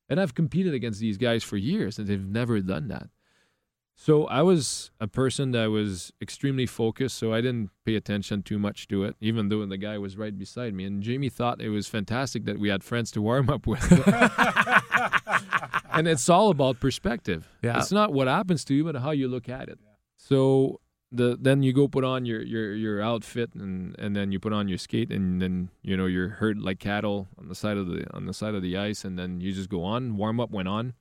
[0.08, 3.10] And I've competed against these guys for years, and they've never done that.
[3.94, 8.58] So I was a person that was extremely focused, so I didn't pay attention too
[8.58, 10.86] much to it, even though the guy was right beside me.
[10.86, 13.86] And Jamie thought it was fantastic that we had friends to warm up with.
[15.92, 17.46] and it's all about perspective.
[17.60, 17.76] Yeah.
[17.76, 19.78] It's not what happens to you, but how you look at it.
[20.16, 20.80] So
[21.12, 24.52] the then you go put on your your your outfit and and then you put
[24.52, 27.88] on your skate and then you know you're hurt like cattle on the side of
[27.88, 30.16] the on the side of the ice and then you just go on.
[30.16, 30.94] Warm up went on.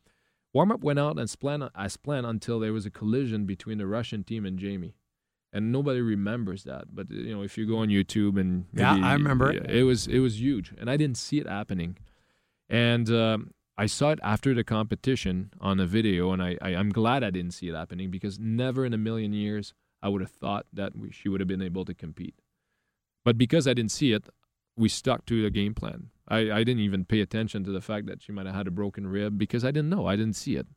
[0.51, 3.85] Warm up went out and planned as planned until there was a collision between the
[3.85, 4.95] Russian team and Jamie.
[5.53, 9.13] And nobody remembers that but you know if you go on YouTube and yeah I
[9.13, 9.69] remember it.
[9.69, 11.97] It was it was huge and I didn't see it happening.
[12.67, 16.89] And um, I saw it after the competition on a video and I, I I'm
[16.89, 20.31] glad I didn't see it happening because never in a million years I would have
[20.31, 22.35] thought that we, she would have been able to compete.
[23.25, 24.29] But because I didn't see it,
[24.77, 26.09] we stuck to the game plan.
[26.27, 28.71] I, I didn't even pay attention to the fact that she might have had a
[28.71, 30.07] broken rib because I didn't know.
[30.07, 30.67] I didn't see it.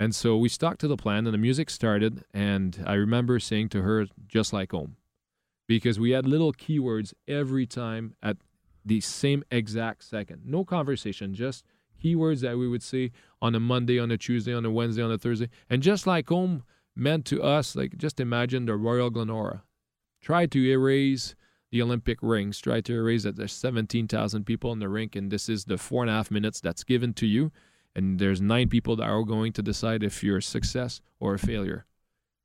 [0.00, 2.22] And so we stuck to the plan, and the music started.
[2.32, 4.96] And I remember saying to her, just like home,
[5.66, 8.36] because we had little keywords every time at
[8.84, 10.42] the same exact second.
[10.44, 11.64] No conversation, just
[12.02, 13.10] keywords that we would say
[13.42, 15.50] on a Monday, on a Tuesday, on a Wednesday, on a Thursday.
[15.68, 16.62] And just like home,
[16.98, 19.62] meant to us, like just imagine the Royal Glenora.
[20.20, 21.34] Try to erase
[21.70, 25.48] the Olympic rings, try to erase that there's 17,000 people in the rink, and this
[25.48, 27.52] is the four and a half minutes that's given to you.
[27.94, 31.38] And there's nine people that are going to decide if you're a success or a
[31.38, 31.84] failure.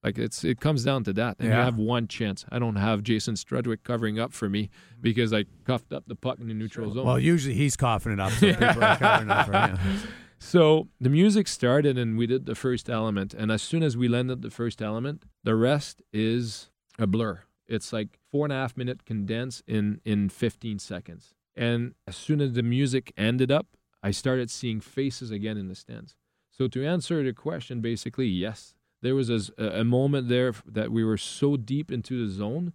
[0.03, 1.37] Like it's it comes down to that.
[1.39, 1.59] And yeah.
[1.59, 2.43] you have one chance.
[2.49, 6.39] I don't have Jason Strudwick covering up for me because I cuffed up the puck
[6.39, 7.05] in the neutral zone.
[7.05, 9.79] Well, usually he's coughing it up, so people are covering up for him.
[10.45, 13.33] So the music started and we did the first element.
[13.33, 17.39] And as soon as we landed the first element, the rest is a blur.
[17.65, 21.33] It's like four and a half minute condense in, in 15 seconds.
[21.55, 23.67] And as soon as the music ended up,
[24.03, 26.17] I started seeing faces again in the stands.
[26.51, 31.05] So to answer the question, basically, yes, there was a, a moment there that we
[31.05, 32.73] were so deep into the zone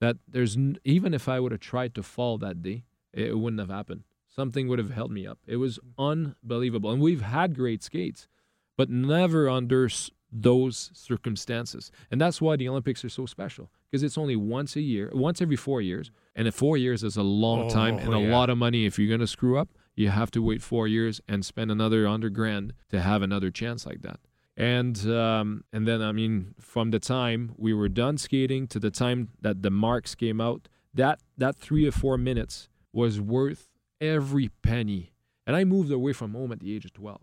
[0.00, 3.70] that there's even if I would have tried to fall that day, it wouldn't have
[3.70, 4.04] happened.
[4.38, 5.38] Something would have held me up.
[5.48, 8.28] It was unbelievable, and we've had great skates,
[8.76, 11.90] but never under s- those circumstances.
[12.08, 15.42] And that's why the Olympics are so special because it's only once a year, once
[15.42, 18.86] every four years, and four years is a long time and a lot of money.
[18.86, 22.32] If you're gonna screw up, you have to wait four years and spend another hundred
[22.34, 24.20] grand to have another chance like that.
[24.56, 28.90] And um, and then I mean, from the time we were done skating to the
[28.92, 33.68] time that the marks came out, that that three or four minutes was worth
[34.00, 35.12] every penny.
[35.46, 37.22] And I moved away from home at the age of twelve,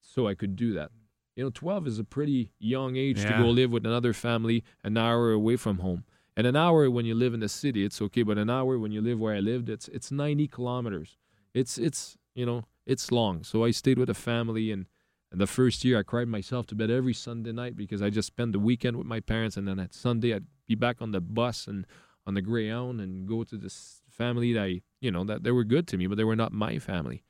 [0.00, 0.90] so I could do that.
[1.34, 4.96] You know, twelve is a pretty young age to go live with another family an
[4.96, 6.04] hour away from home.
[6.36, 8.22] And an hour when you live in the city, it's okay.
[8.22, 11.16] But an hour when you live where I lived, it's it's ninety kilometers.
[11.54, 13.44] It's it's you know it's long.
[13.44, 14.86] So I stayed with a family, and,
[15.32, 18.26] and the first year I cried myself to bed every Sunday night because I just
[18.26, 21.20] spent the weekend with my parents, and then at Sunday I'd be back on the
[21.20, 21.86] bus and
[22.26, 25.64] on the Greyhound and go to this family that I you know that they were
[25.64, 27.22] good to me, but they were not my family.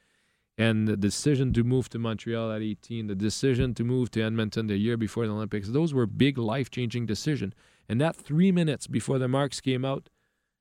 [0.57, 4.69] And the decision to move to Montreal at 18, the decision to move to Edmonton
[4.69, 7.55] the year before the Olympics, those were big life changing decisions.
[7.89, 10.09] And that three minutes before the marks came out,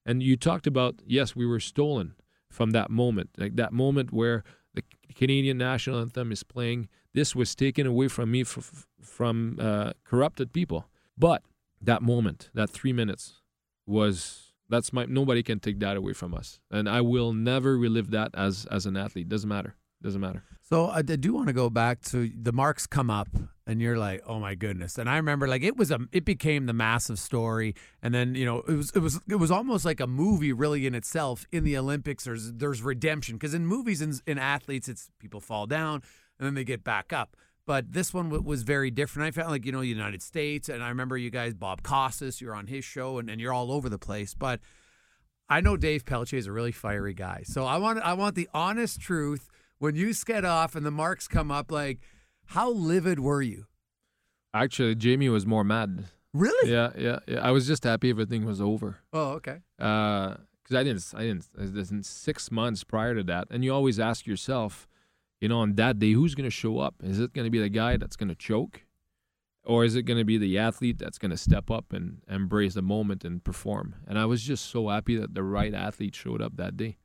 [0.04, 2.16] and you talked about, yes, we were stolen
[2.50, 4.84] from that moment, like that moment where the
[5.14, 6.90] Canadian national anthem is playing.
[7.14, 10.88] This was taken away from me f- from uh, corrupted people.
[11.16, 11.44] But
[11.80, 13.44] that moment, that three minutes,
[13.86, 18.12] was that's my nobody can take that away from us, and I will never relive
[18.12, 19.30] that as as an athlete.
[19.30, 19.76] Doesn't matter.
[20.02, 20.44] Doesn't matter.
[20.62, 23.30] So I, do want to go back to the marks come up,
[23.68, 24.98] and you're like, oh my goodness.
[24.98, 28.46] And I remember like it was a it became the massive story, and then you
[28.46, 31.46] know it was it was it was almost like a movie really in itself.
[31.52, 35.68] In the Olympics, there's there's redemption because in movies and in athletes, it's people fall
[35.68, 36.02] down
[36.40, 37.38] and then they get back up.
[37.66, 39.28] But this one w- was very different.
[39.28, 42.56] I felt like you know United States, and I remember you guys, Bob Costas, you're
[42.56, 44.34] on his show, and, and you're all over the place.
[44.34, 44.60] But
[45.50, 48.50] I know Dave Pelletier is a really fiery guy, so I want I want the
[48.54, 49.50] honest truth.
[49.80, 52.00] When you sked off and the marks come up, like
[52.46, 53.66] how livid were you?
[54.54, 56.06] Actually, Jamie was more mad.
[56.34, 56.72] Really?
[56.72, 57.40] Yeah, yeah, yeah.
[57.46, 58.98] I was just happy everything was over.
[59.12, 59.58] Oh, okay.
[59.80, 63.74] Uh, because I didn't, I didn't, I didn't six months prior to that, and you
[63.74, 64.88] always ask yourself,
[65.44, 66.96] you know, on that day, who's going to show up?
[67.04, 68.86] Is it going to be the guy that's going to choke,
[69.66, 72.76] or is it going to be the athlete that's going to step up and embrace
[72.76, 73.96] the moment and perform?
[74.08, 76.96] And I was just so happy that the right athlete showed up that day.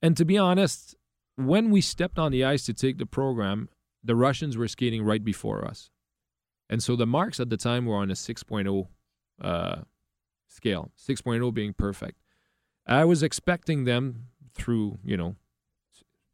[0.00, 0.94] And to be honest,
[1.34, 3.70] when we stepped on the ice to take the program,
[4.04, 5.90] the Russians were skating right before us.
[6.70, 8.86] And so the marks at the time were on a 6.0
[9.42, 9.76] uh,
[10.46, 12.20] scale, 6.0 being perfect.
[12.86, 15.34] I was expecting them through, you know,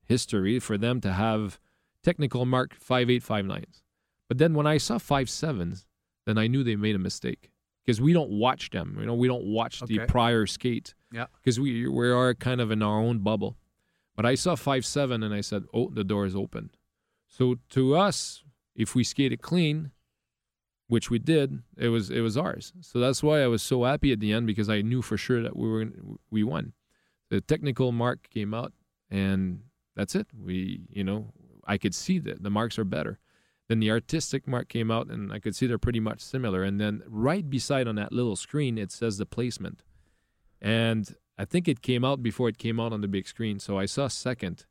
[0.06, 1.58] history for them to have
[2.02, 3.82] technical mark 5.8, 5.9s.
[4.28, 5.84] But then when I saw 5.7s,
[6.26, 7.50] then I knew they made a mistake
[7.84, 8.96] because we don't watch them.
[8.98, 11.26] You know, we don't watch the prior skate Yeah.
[11.42, 13.56] because we we are kind of in our own bubble.
[14.16, 16.70] But I saw five seven and I said, "Oh, the door is open."
[17.26, 18.42] So to us,
[18.74, 19.90] if we skated clean,
[20.86, 22.72] which we did, it was it was ours.
[22.80, 25.42] So that's why I was so happy at the end because I knew for sure
[25.42, 25.86] that we were
[26.30, 26.72] we won.
[27.30, 28.72] The technical mark came out,
[29.10, 29.64] and
[29.96, 30.26] that's it.
[30.38, 31.32] We you know
[31.66, 33.18] I could see that the marks are better.
[33.68, 36.62] Then the artistic mark came out, and I could see they're pretty much similar.
[36.62, 39.82] And then right beside on that little screen, it says the placement.
[40.60, 43.58] And I think it came out before it came out on the big screen.
[43.58, 44.66] So I saw second.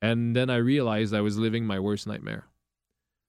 [0.00, 2.46] And then I realized I was living my worst nightmare,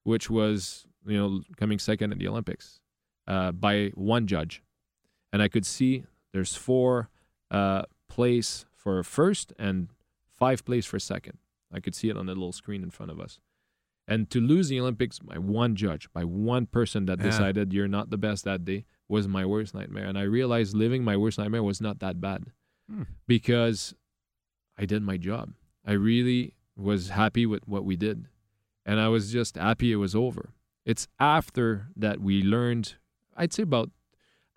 [0.03, 2.79] which was, you know, coming second at the Olympics
[3.27, 4.63] uh, by one judge.
[5.33, 7.09] And I could see there's four
[7.51, 9.89] uh, place for first and
[10.39, 11.37] five place for second.
[11.71, 13.39] I could see it on the little screen in front of us.
[14.07, 17.25] And to lose the Olympics by one judge, by one person that Yeah.
[17.25, 20.05] decided you're not the best that day, was my worst nightmare.
[20.05, 22.45] And I realized living my worst nightmare was not that bad
[22.89, 23.03] Hmm.
[23.27, 23.93] because
[24.77, 25.53] I did my job.
[25.85, 28.27] I really was happy with what we did.
[28.85, 30.53] And I was just happy it was over.
[30.85, 32.95] It's after that we learned,
[33.35, 33.91] I'd say about,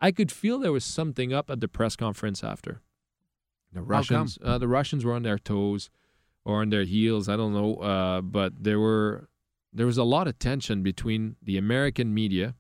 [0.01, 2.81] I could feel there was something up at the press conference after.
[3.73, 3.83] The?
[3.83, 5.91] Russians, uh, the Russians were on their toes
[6.45, 7.29] or on their heels.
[7.29, 9.29] I don't know, uh, but there were
[9.73, 12.55] there was a lot of tension between the American media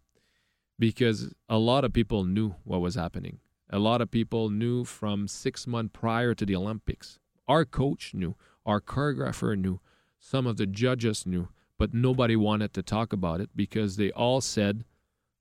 [0.78, 3.38] because a lot of people knew what was happening.
[3.70, 7.18] A lot of people knew from six months prior to the Olympics.
[7.46, 9.80] Our coach knew, our choreographer knew,
[10.18, 11.48] some of the judges knew,
[11.78, 14.84] but nobody wanted to talk about it because they all said,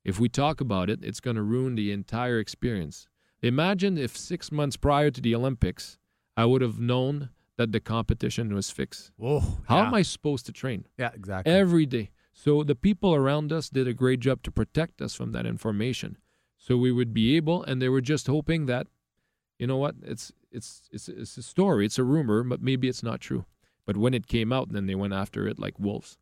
[0.03, 3.07] if we talk about it, it's going to ruin the entire experience.
[3.41, 5.97] Imagine if six months prior to the Olympics,
[6.37, 9.11] I would have known that the competition was fixed.
[9.17, 9.41] Whoa.
[9.67, 9.87] How yeah.
[9.87, 10.85] am I supposed to train?
[10.97, 11.51] Yeah, exactly.
[11.51, 12.11] every day.
[12.33, 16.17] So the people around us did a great job to protect us from that information.
[16.57, 18.87] So we would be able, and they were just hoping that,
[19.57, 23.03] you know what, it's it's it's it's a story, it's a rumor, but maybe it's
[23.03, 23.45] not true.
[23.85, 26.17] But when it came out, then they went after it like wolves.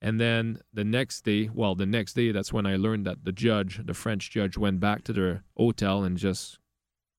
[0.00, 3.32] And then the next day, well, the next day, that's when I learned that the
[3.32, 6.58] judge, the French judge, went back to their hotel and just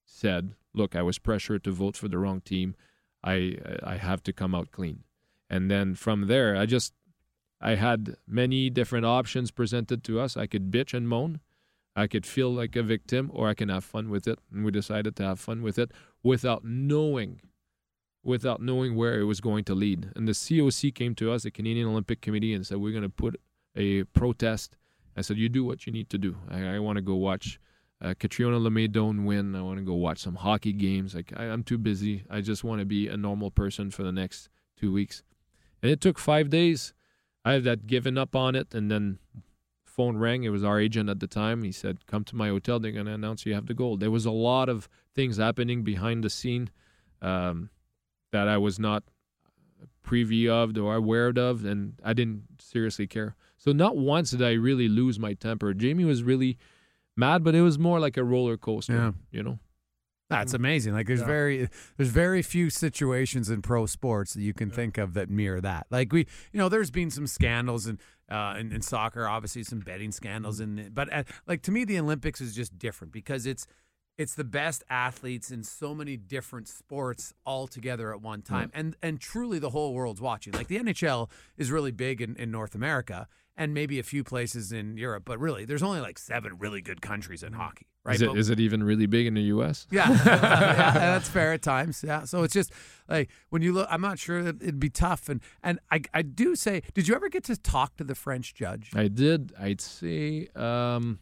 [0.06, 2.76] said, "Look, I was pressured to vote for the wrong team.
[3.24, 5.04] I I have to come out clean."
[5.50, 6.94] And then from there, I just
[7.60, 10.38] I had many different options presented to us.
[10.38, 11.40] I could bitch and moan,
[11.96, 14.38] I could feel like a victim, or I can have fun with it.
[14.52, 17.42] And we decided to have fun with it without knowing,
[18.24, 20.12] without knowing where it was going to lead.
[20.16, 23.10] And the COC came to us, the Canadian Olympic Committee, and said, "We're going to
[23.10, 23.40] put
[23.76, 24.76] a protest."
[25.16, 26.38] I said, "You do what you need to do.
[26.50, 27.60] I, I want to go watch."
[28.00, 29.56] Uh, Catriona Le May Doan win.
[29.56, 31.16] I want to go watch some hockey games.
[31.16, 32.26] Like I, I'm too busy.
[32.30, 34.50] I just want to be a normal person for the next
[34.80, 35.24] two weeks.
[35.82, 36.94] And it took five days.
[37.44, 39.20] I had that given up on it, and then
[39.86, 40.44] phone rang.
[40.44, 41.64] It was our agent at the time.
[41.64, 42.80] He said, "Come to my hotel.
[42.80, 45.84] They're going to announce you have the gold." There was a lot of things happening
[45.84, 46.70] behind the scene
[47.22, 47.72] um,
[48.38, 49.04] that I was not
[50.04, 53.36] privy of or aware of, and I didn't seriously care.
[53.58, 55.74] So not once did I really lose my temper.
[55.74, 56.58] Jamie was really
[57.16, 58.94] mad, but it was more like a roller coaster.
[58.94, 59.12] Yeah.
[59.32, 59.60] You know.
[60.30, 60.94] That's amazing.
[60.94, 61.26] Like there's Yeah.
[61.38, 65.62] very there's very few situations in pro sports that you can think of that mirror
[65.62, 65.88] that.
[65.90, 67.98] Like we, you know, there's been some scandals and
[68.30, 71.98] uh, in, in soccer, obviously some betting scandals, and but uh, like to me, the
[71.98, 73.66] Olympics is just different because it's
[74.18, 78.96] it's the best athletes in so many different sports all together at one time, and
[79.02, 80.54] and truly the whole world's watching.
[80.54, 83.28] Like the NHL is really big in, in North America.
[83.60, 87.02] And maybe a few places in Europe, but really, there's only like seven really good
[87.02, 88.14] countries in hockey, right?
[88.14, 89.88] Is it But- is it even really big in the U.S.?
[89.90, 90.16] yeah, yeah,
[90.94, 92.04] that's fair at times.
[92.06, 92.72] Yeah, so it's just
[93.10, 96.22] like when you look, I'm not sure that it'd be tough, and and I I
[96.22, 98.92] do say, did you ever get to talk to the French judge?
[98.96, 99.54] I did.
[99.60, 101.18] I'd say um,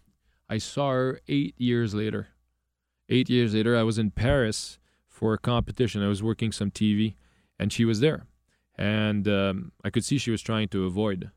[0.50, 2.28] I saw her eight years later.
[3.10, 6.02] Eight years later, I was in Paris for a competition.
[6.04, 7.16] I was working some TV,
[7.60, 8.26] and she was there,
[8.78, 11.32] and um, I could see she was trying to avoid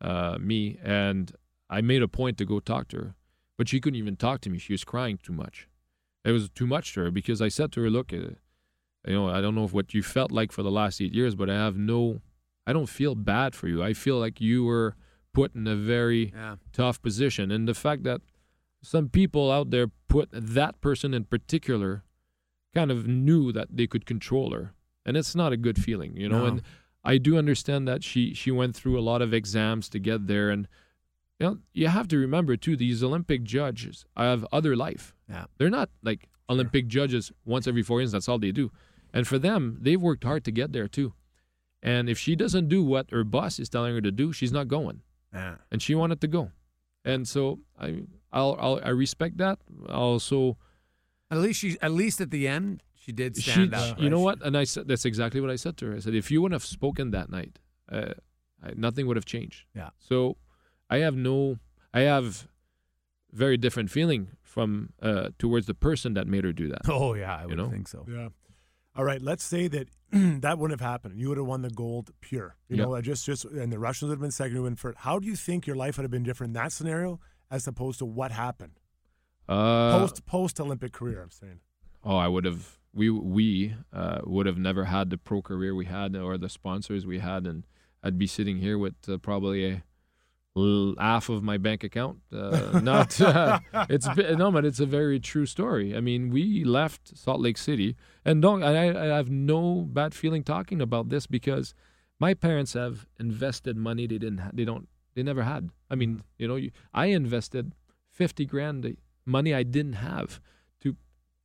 [0.00, 0.78] uh, me.
[0.82, 1.32] And
[1.70, 3.14] I made a point to go talk to her,
[3.56, 4.58] but she couldn't even talk to me.
[4.58, 5.68] She was crying too much.
[6.24, 8.16] It was too much to her because I said to her, "Look, uh,
[9.06, 11.48] you know, I don't know what you felt like for the last eight years, but
[11.48, 12.20] I have no,
[12.66, 13.82] I don't feel bad for you.
[13.82, 14.96] I feel like you were
[15.32, 16.56] put in a very Yeah.
[16.72, 17.50] tough position.
[17.50, 18.20] And the fact that
[18.84, 22.04] some people out there put that person in particular
[22.74, 24.74] kind of knew that they could control her.
[25.06, 26.40] And it's not a good feeling, you know.
[26.40, 26.46] No.
[26.46, 26.62] And
[27.02, 30.50] I do understand that she she went through a lot of exams to get there
[30.50, 30.66] and
[31.40, 35.14] you know, you have to remember too, these Olympic judges have other life.
[35.28, 35.46] Yeah.
[35.58, 38.70] They're not like Olympic judges once every four years, that's all they do.
[39.12, 41.12] And for them, they've worked hard to get there too.
[41.82, 44.68] And if she doesn't do what her boss is telling her to do, she's not
[44.68, 45.56] going Yeah.
[45.70, 46.50] and she wanted to go.
[47.04, 48.02] And so I
[48.34, 49.58] I'll, I'll I respect that.
[49.88, 50.58] Also,
[51.30, 54.00] At least she, at least at the end, she did she, stand up.
[54.00, 54.38] you know what?
[54.46, 55.96] And I said that's exactly what I said to her.
[55.96, 57.58] I said if you wouldn't have spoken that night,
[57.90, 58.14] uh,
[58.62, 59.64] I, nothing would have changed.
[59.74, 59.90] Yeah.
[59.98, 60.36] So
[60.90, 61.58] I have no,
[61.92, 62.48] I have
[63.32, 66.82] very different feeling from uh, towards the person that made her do that.
[66.88, 67.70] Oh yeah, I would know?
[67.70, 68.04] think so.
[68.08, 68.28] Yeah.
[68.96, 69.20] All right.
[69.20, 71.18] Let's say that that wouldn't have happened.
[71.20, 72.56] You would have won the gold pure.
[72.68, 72.86] You Yep.
[72.86, 74.98] know, just just and the Russians would have been second to win first.
[74.98, 77.20] How do you think your life would have been different in that scenario
[77.54, 78.76] as opposed to what happened
[79.48, 81.18] Uh, post post Olympic career?
[81.24, 81.60] I'm saying.
[82.08, 82.62] Oh, I would have.
[83.00, 83.48] We we
[84.00, 87.42] uh, would have never had the pro career we had or the sponsors we had,
[87.50, 87.58] and
[88.04, 89.82] I'd be sitting here with uh, probably a
[91.00, 92.16] half of my bank account.
[92.32, 93.58] Uh, not uh,
[93.94, 94.06] it's
[94.42, 95.96] no, but it's a very true story.
[95.98, 98.74] I mean, we left Salt Lake City, and don't I,
[99.12, 101.74] I have no bad feeling talking about this because
[102.20, 105.70] my parents have invested money they didn't they don't they never had.
[105.90, 106.20] I mean, mm-hmm.
[106.38, 107.72] you know, you, I invested
[108.10, 110.40] fifty grand money I didn't have
[110.80, 110.96] to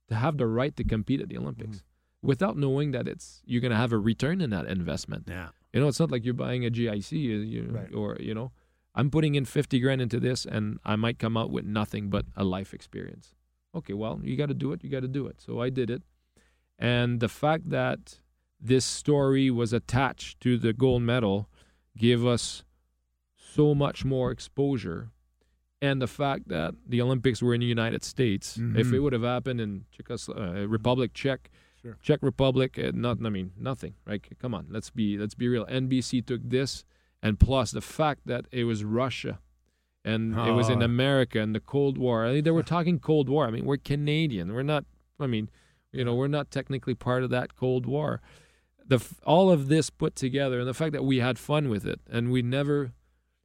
[0.08, 2.28] to have the right to compete at the Olympics mm-hmm.
[2.28, 5.26] without knowing that it's you're going to have a return in that investment.
[5.28, 5.50] Yeah.
[5.74, 7.94] You know, it's not like you're buying a GIC you, Right.
[7.94, 8.52] or you know,
[8.96, 12.26] I'm putting in 50 grand into this and I might come out with nothing but
[12.36, 13.36] a life experience.
[13.76, 15.40] Okay, well, you got to do it, you got to do it.
[15.40, 16.02] So I did it.
[16.80, 18.20] And the fact that
[18.60, 21.50] this story was attached to the gold medal
[21.98, 22.64] gave us
[23.56, 25.10] so much more exposure
[25.82, 28.94] and the fact that the Olympics were in the United States, if Mhm.
[28.94, 31.50] it would have happened in Czechoslo- uh, Republic Czech,
[31.82, 31.98] Sure.
[32.02, 33.94] Czech Republic, uh, not I mean nothing.
[34.06, 34.22] Right?
[34.42, 35.66] Come on, let's be let's be real.
[35.70, 36.84] NBC took this,
[37.24, 39.40] and plus the fact that it was Russia,
[40.04, 40.86] and it was in Oh.
[40.86, 42.26] America and the Cold War.
[42.26, 43.48] I mean, they were talking Cold War.
[43.48, 44.52] I mean, we're Canadian.
[44.54, 44.84] We're not.
[45.20, 45.50] I mean,
[45.94, 48.22] you know, we're not technically part of that Cold War.
[48.86, 51.86] the f- all of this put together, and the fact that we had fun with
[51.86, 52.92] it, and we never,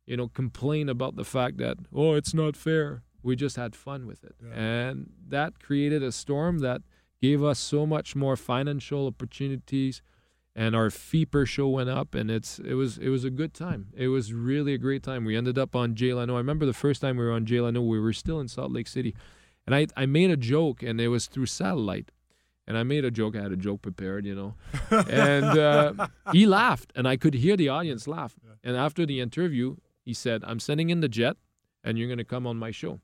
[0.07, 3.03] you know, complain about the fact that oh, it's not fair.
[3.23, 6.83] We just had fun with it, and that created a storm that
[7.23, 10.03] gave us so much more financial opportunities
[10.57, 13.53] and our fee per show went up and it's it was it was a good
[13.55, 13.89] time.
[13.97, 15.25] It was really a great time.
[15.25, 16.35] We ended up on Jay Leno.
[16.35, 18.71] I remember the first time we were on Jay Leno we were still in Salt
[18.73, 19.15] Lake City
[19.67, 22.11] and I I made a joke and it was through satellite.
[22.67, 24.55] And I made a joke I had a joke prepared you know.
[25.09, 28.37] And uh, he laughed and I could hear the audience laugh.
[28.63, 31.37] And after the interview he said I'm sending in the jet
[31.83, 33.01] and you're going to come on my show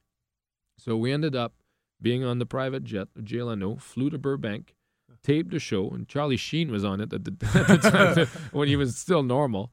[0.78, 1.54] so we ended up
[2.00, 4.74] being on the private jet Jay Leno flew to Burbank
[5.22, 7.32] taped the show, and Charlie Sheen was on it at the,
[7.68, 9.70] at the time when he was still normal,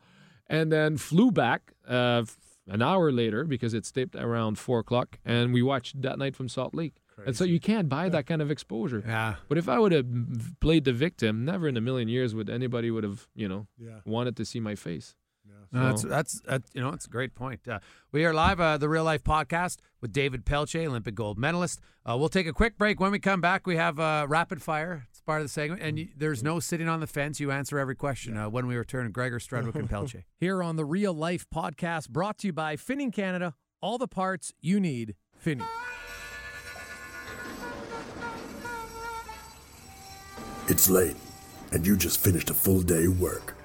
[0.47, 2.23] and then flew back uh,
[2.67, 6.49] an hour later because it's taped around four o'clock, and we watched that night from
[6.49, 6.95] Salt Lake.
[7.25, 9.03] And so you can't buy that kind of exposure.
[9.07, 9.35] Yeah.
[9.47, 10.05] But if I would have
[10.59, 14.01] played the victim, never in a million years would anybody would have, you know, Yeah.
[14.05, 15.15] wanted to see my face.
[15.71, 17.67] No, that's that's that, you know it's a great point.
[17.67, 17.79] Uh,
[18.11, 21.81] we are live, uh, the Real Life Podcast with David Pelletier, Olympic gold medalist.
[22.05, 22.99] Uh, we'll take a quick break.
[22.99, 25.05] When we come back, we have uh, rapid fire.
[25.09, 27.39] It's part of the segment, and you, there's no sitting on the fence.
[27.39, 28.37] You answer every question.
[28.37, 32.37] Uh, when we return, Gregor Strudwick and Pelletier here on the Real Life Podcast, brought
[32.39, 33.55] to you by Finning Canada.
[33.81, 35.67] All the parts you need, Finning.
[40.69, 41.15] It's late,
[41.71, 43.56] and you just finished a full day work.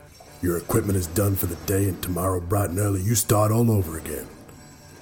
[0.42, 3.70] Your equipment is done for the day, and tomorrow, bright and early, you start all
[3.70, 4.26] over again.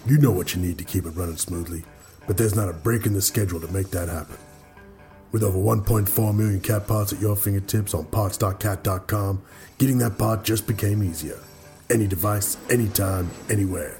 [0.06, 1.82] You know what you need to keep it running smoothly,
[2.26, 4.36] but there's not a break in the schedule to make that happen.
[5.32, 9.42] With over 1.4 million cat parts at your fingertips on parts.cat.com,
[9.78, 11.38] getting that part just became easier.
[11.88, 13.98] Any device, anytime, anywhere.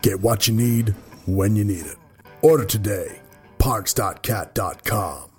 [0.00, 0.94] Get what you need
[1.26, 1.96] when you need it.
[2.40, 3.20] Order today.
[3.58, 5.33] Parts.cat.com.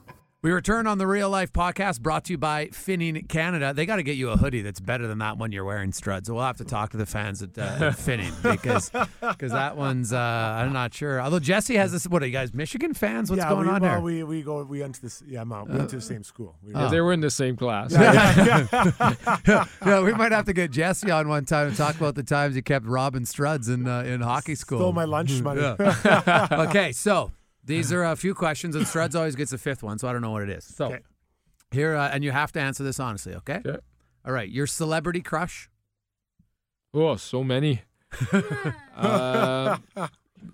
[0.46, 3.74] We return on the Real Life Podcast, brought to you by Finning Canada.
[3.74, 6.28] They got to get you a hoodie that's better than that one you're wearing, Strud.
[6.28, 8.89] So we'll have to talk to the fans at, uh, at Finning because
[9.22, 11.20] because that one's uh, I'm not sure.
[11.20, 12.08] Although Jesse has this.
[12.08, 13.32] What are you guys, Michigan fans?
[13.32, 14.00] What's yeah, going we, on well, here?
[14.00, 16.56] We we go we went to this yeah Mount, we went to the same school.
[16.62, 17.91] We Yeah, they were in the same class.
[19.88, 22.54] yeah, we might have to get Jesse on one time and talk about the times
[22.54, 24.78] he kept robbing Struds in uh, in hockey school.
[24.78, 25.60] Stole my lunch money.
[25.60, 27.32] Okay, so
[27.66, 30.22] these are a few questions, and Struds always gets a fifth one, so I don't
[30.22, 30.63] know what it is.
[30.66, 30.99] So Okay.
[31.72, 33.61] here, uh, and you have to answer this honestly, okay?
[33.66, 33.78] Okay.
[34.26, 35.70] All right, your celebrity crush?
[36.93, 37.82] Oh, so many.
[38.95, 39.78] uh,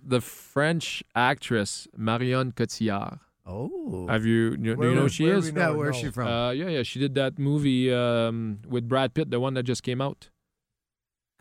[0.04, 3.20] the French actress Marion Cotillard.
[3.46, 4.56] Oh, Have you?
[4.60, 5.46] You, Where you know we- who she where is?
[5.46, 5.76] we know yeah.
[5.78, 6.02] Where's No.
[6.02, 6.28] she from?
[6.28, 6.84] Uh, yeah, yeah.
[6.84, 10.30] She did that movie um, with Brad Pitt, the one that just came out.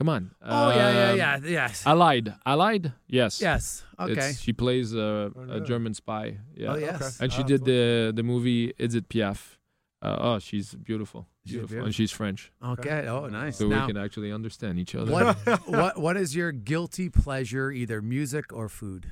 [0.01, 0.31] Come on.
[0.41, 2.33] oh yeah, yeah, Um, yeah, yes, Allied.
[2.47, 2.93] Allied?
[3.07, 3.39] Yes.
[3.43, 3.85] yes.
[3.99, 4.31] Okay.
[4.31, 5.61] It's, she plays a, Oh, a?
[5.61, 6.39] German spy.
[6.57, 6.73] Yeah.
[6.73, 7.21] Oh yes.
[7.21, 7.67] And she Ah, did cool.
[7.67, 9.59] the the movie Edith Piaf.
[10.03, 11.29] Uh, oh, she's beautiful.
[11.45, 11.69] She's Beautiful.
[11.69, 11.87] beautiful.
[11.87, 12.51] And she's French.
[12.65, 13.07] Okay.
[13.09, 13.59] Oh, nice.
[13.59, 15.13] So now, we can actually understand each other.
[15.13, 15.37] what
[15.69, 19.11] what what is your guilty pleasure, either music or food?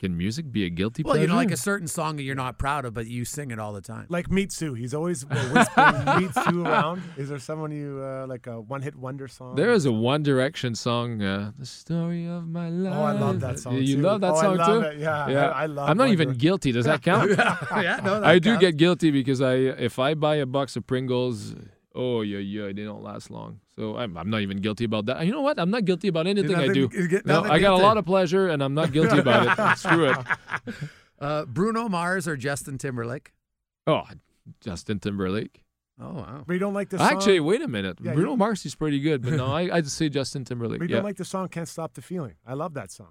[0.00, 1.22] Can music be a guilty Well, pleasure?
[1.24, 3.58] you know, like a certain song that you're not proud of, but you sing it
[3.58, 4.06] all the time.
[4.08, 7.02] Like Meet Sue, he's always whispering Meet Sue around.
[7.18, 9.56] Is there someone you uh, like a one hit wonder song?
[9.56, 13.40] There is a One Direction song, uh, "The Story of My Life." Oh, I love
[13.40, 13.74] that song.
[13.76, 14.00] You too.
[14.00, 14.88] love that oh, song I love too?
[14.88, 14.98] It.
[15.00, 15.48] Yeah, Yeah.
[15.50, 15.90] I, I love.
[15.90, 16.40] I'm not One even Direction.
[16.40, 16.72] guilty.
[16.72, 17.30] Does that count?
[17.36, 20.86] yeah, no, that I do get guilty because I, if I buy a box of
[20.86, 21.54] Pringles,
[21.94, 23.60] oh yeah, yeah, they don't last long.
[23.76, 25.24] So I'm, I'm not even guilty about that.
[25.26, 25.58] You know what?
[25.58, 26.88] I'm not guilty about anything I do.
[26.88, 29.78] get No, I got a lot of pleasure, and I'm not guilty about it.
[29.78, 30.16] Screw it.
[31.20, 33.34] Uh, Bruno Mars or Justin Timberlake?
[33.86, 34.04] Oh,
[34.62, 35.62] Justin Timberlake.
[36.00, 36.44] Oh wow.
[36.46, 37.08] But you don't like the song.
[37.12, 37.98] Actually, wait a minute.
[38.00, 40.78] Yeah, Bruno Mars is pretty good, but no, I, I'd say Justin Timberlake.
[40.78, 41.00] But you Yeah.
[41.00, 43.08] don't like the song "Can't Stop the Feeling." I love that song.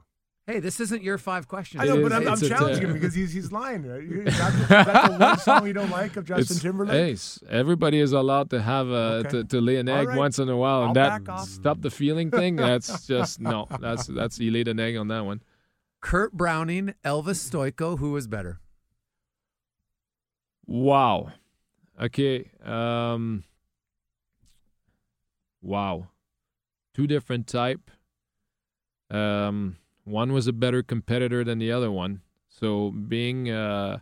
[0.50, 1.84] Hey, this isn't your five questions.
[1.84, 3.84] I know, but is- I'm, I'm challenging him because he's he's lying.
[3.88, 4.02] Right?
[4.02, 7.20] You- Is that, is that the one song you don't like of Justin It's- Timberlake?
[7.20, 9.30] Hey, everybody is allowed to have a, Okay.
[9.30, 10.18] to, to lay an egg right.
[10.18, 12.56] once in a while, I'll and that stop the feeling thing.
[12.56, 13.68] That's just no.
[13.80, 15.43] That's that's he laid an egg on that one.
[16.02, 18.60] Kurt Browning, Elvis Stojko, who was better?
[20.66, 21.32] Wow.
[22.02, 22.50] Okay.
[22.66, 23.43] Um.
[25.62, 26.08] Wow.
[26.95, 27.91] Two different type.
[29.12, 29.78] Um.
[30.10, 32.22] One was a better competitor than the other one.
[32.49, 33.99] So being uh,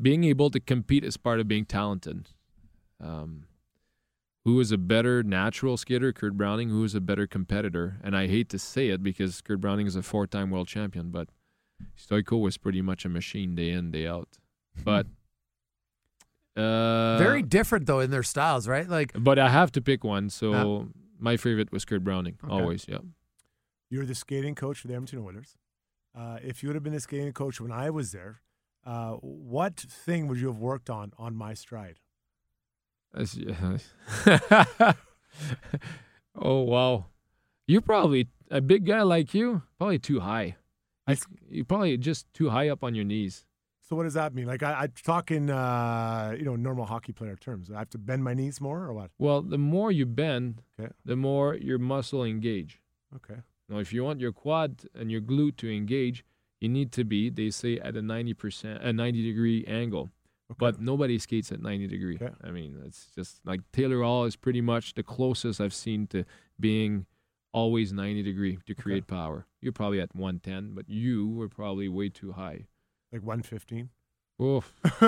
[0.00, 2.28] being able to compete is part of being talented.
[3.00, 3.44] Um.
[4.44, 6.70] Who was a better natural skater, Kurt Browning?
[6.70, 7.98] Who was a better competitor?
[8.02, 11.28] And I hate to say it because Kurt Browning is a four-time world champion, but
[11.98, 14.28] Stojko was pretty much a machine day in, day out.
[14.82, 15.06] But
[16.56, 18.88] uh, Very different though in their styles, right?
[18.88, 20.84] Like But I have to pick one, so Uh,
[21.18, 22.38] my favorite was Kurt Browning.
[22.42, 22.52] Okay.
[22.52, 22.98] Always, yeah.
[23.90, 25.56] You're the skating coach for the Edmonton Oilers.
[26.16, 28.40] Uh, if you would have been the skating coach when I was there,
[28.84, 32.00] uh, what thing would you have worked on on my stride?
[36.40, 37.06] Oh wow,
[37.66, 39.62] you're probably a big guy like you.
[39.78, 40.56] Probably too high.
[41.06, 41.18] I- You-
[41.50, 43.44] You're probably just too high up on your knees.
[43.80, 44.46] So what does that mean?
[44.46, 47.70] Like I, I talk in uh, you know normal hockey player terms.
[47.70, 49.10] I have to bend my knees more or what?
[49.18, 50.92] Well, the more you bend, Okay.
[51.04, 52.80] the more your muscle engage.
[53.16, 53.40] Okay.
[53.68, 56.24] Now, if you want your quad and your glute to engage,
[56.60, 60.10] you need to be, they say, at a 90%, a 90 degree angle.
[60.58, 62.16] But nobody skates at 90 degree.
[62.20, 62.32] Okay.
[62.42, 66.24] I mean, it's just like Taylor Hall is pretty much the closest I've seen to
[66.58, 67.04] being
[67.52, 69.46] always 90 degree to create power.
[69.60, 72.66] You're probably at 110, but you were probably way too high.
[73.12, 73.88] Like one fifteen.
[74.40, 74.72] Oof.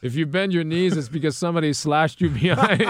[0.00, 2.82] if you bend your knees, it's because somebody slashed you behind.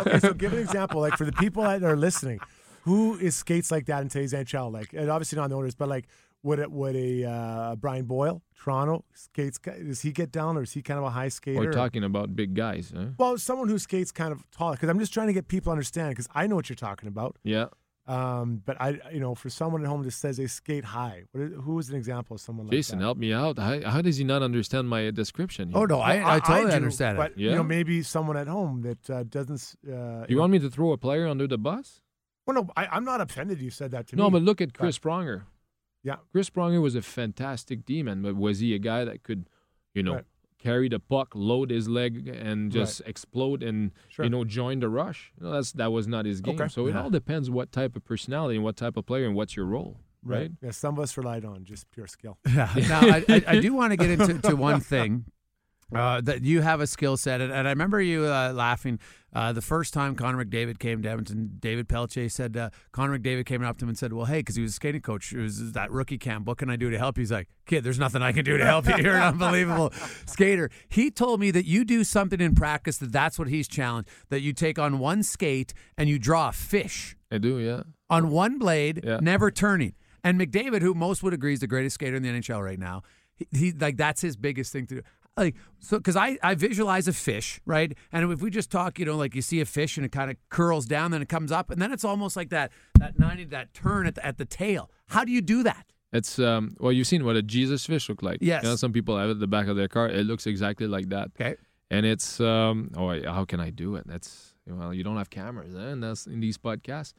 [0.00, 2.40] okay, so give an example, like for the people that are listening,
[2.84, 4.72] who is skates like that in today's NHL?
[4.72, 6.06] Like, and obviously not the owners, but like,
[6.42, 9.58] would it would a uh, Brian Boyle, Toronto skates?
[9.58, 11.58] Does he get down, or is he kind of a high skater?
[11.58, 13.06] We're talking about big guys, huh?
[13.18, 15.72] Well, someone who skates kind of tall, because I'm just trying to get people to
[15.72, 17.38] understand, because I know what you're talking about.
[17.44, 17.66] Yeah.
[18.06, 21.42] Um, but I, you know, for someone at home that says they skate high, what
[21.44, 23.04] is, who is an example of someone like Jason, that?
[23.06, 23.58] help me out.
[23.58, 25.70] How, how does he not understand my description?
[25.70, 25.78] here?
[25.78, 27.20] Oh no, I, Well, I totally do, understand it.
[27.22, 27.54] But you Yeah?
[27.54, 29.76] know, maybe someone at home that uh, doesn't.
[29.90, 32.02] Uh, You want me to throw a player under the bus?
[32.46, 33.60] Well, no, I, I'm not offended.
[33.60, 34.26] You said that to No, me.
[34.26, 35.42] No, but look at Chris Pronger.
[36.02, 36.16] Yeah.
[36.32, 39.48] Chris Pronger was a fantastic D-man, but was he a guy that could,
[39.94, 40.24] you know, Right.
[40.58, 44.24] carry the puck, load his leg, and just explode and Sure.
[44.26, 45.32] you know join the rush?
[45.38, 46.56] You know, that's that was not his game.
[46.60, 46.68] Okay.
[46.68, 49.56] So it all depends what type of personality and what type of player and what's
[49.56, 50.50] your role, right?
[50.62, 52.38] Yeah, some of us relied on just pure skill.
[52.46, 52.68] Yeah.
[52.88, 55.24] Now, I, I, I do want to get into to one thing.
[55.92, 58.98] Uh, that you have a skill set, and, and I remember you uh, laughing
[59.32, 61.52] uh, the first time Connor McDavid came to Edmonton.
[61.60, 64.56] David Pelletier said uh, Connor McDavid came up to him and said, "Well, hey, because
[64.56, 66.46] he was a skating coach, it was that rookie camp.
[66.46, 68.56] What can I do to help you?" He's like, "Kid, there's nothing I can do
[68.58, 68.96] to help you.
[68.96, 69.92] You're an unbelievable
[70.26, 74.08] skater." He told me that you do something in practice that that's what he's challenged.
[74.30, 77.82] That you take on one skate and you draw a fish I do, yeah.
[78.10, 79.18] on one blade, Yeah.
[79.20, 79.94] never turning.
[80.24, 83.02] And McDavid, who most would agree is the greatest skater in the NHL right now,
[83.36, 85.02] he, he like that's his biggest thing to do.
[85.36, 87.96] Like so, because I I visualize a fish, right?
[88.12, 90.30] And if we just talk, you know, like you see a fish and it kind
[90.30, 92.70] of curls down, then it comes up, and then it's almost like that
[93.00, 94.90] that ninety that turn at the, at the tail.
[95.08, 95.86] How do you do that?
[96.12, 98.38] It's um well you've seen what a Jesus fish look like.
[98.40, 98.62] Yes.
[98.62, 100.08] You know, some people have it at the back of their car.
[100.08, 101.32] It looks exactly like that.
[101.40, 101.56] Okay.
[101.90, 104.06] And it's um oh how can I do it?
[104.06, 105.78] That's well you don't have cameras, eh?
[105.80, 107.12] and that's in these podcasts.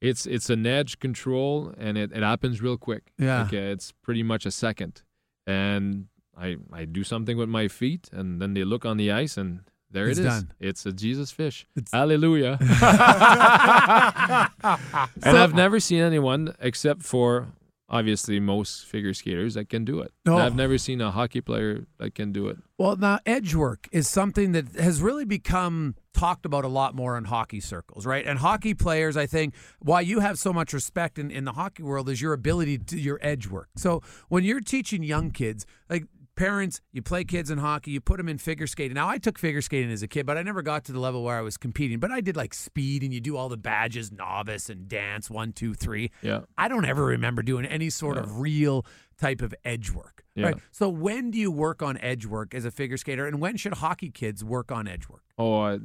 [0.00, 3.12] It's it's an edge control and it, it happens real quick.
[3.16, 3.42] Yeah.
[3.42, 5.02] Uh, it's pretty much a second.
[5.46, 6.06] And
[6.36, 9.60] I I do something with my feet and then they look on the ice and
[9.90, 10.32] there It's it is.
[10.32, 10.52] done.
[10.60, 11.66] It's a Jesus fish.
[11.76, 12.58] It's- Hallelujah.
[14.62, 17.48] and I've never seen anyone except for
[17.88, 20.12] obviously most figure skaters that can do it.
[20.24, 20.38] No.
[20.38, 22.56] I've never seen a hockey player that can do it.
[22.78, 27.18] Well, now edge work is something that has really become talked about a lot more
[27.18, 28.24] in hockey circles, right?
[28.24, 31.82] And hockey players, I think, why you have so much respect in, in the hockey
[31.82, 33.68] world is your ability to your edge work.
[33.76, 36.04] So when you're teaching young kids, like
[36.40, 38.94] parents, you play kids in hockey, you put them in figure skating.
[38.94, 41.22] Now, I took figure skating as a kid, but I never got to the level
[41.22, 41.98] where I was competing.
[42.00, 45.52] But I did like speed and you do all the badges, novice and dance, one,
[45.52, 46.10] two, three.
[46.22, 46.40] Yeah.
[46.56, 48.86] I don't ever remember doing any sort of real
[49.18, 50.24] type of edge work.
[50.34, 50.46] Yeah.
[50.46, 50.56] Right.
[50.70, 53.74] So when do you work on edge work as a figure skater, and when should
[53.74, 55.24] hockey kids work on edge work?
[55.36, 55.78] Oh, I-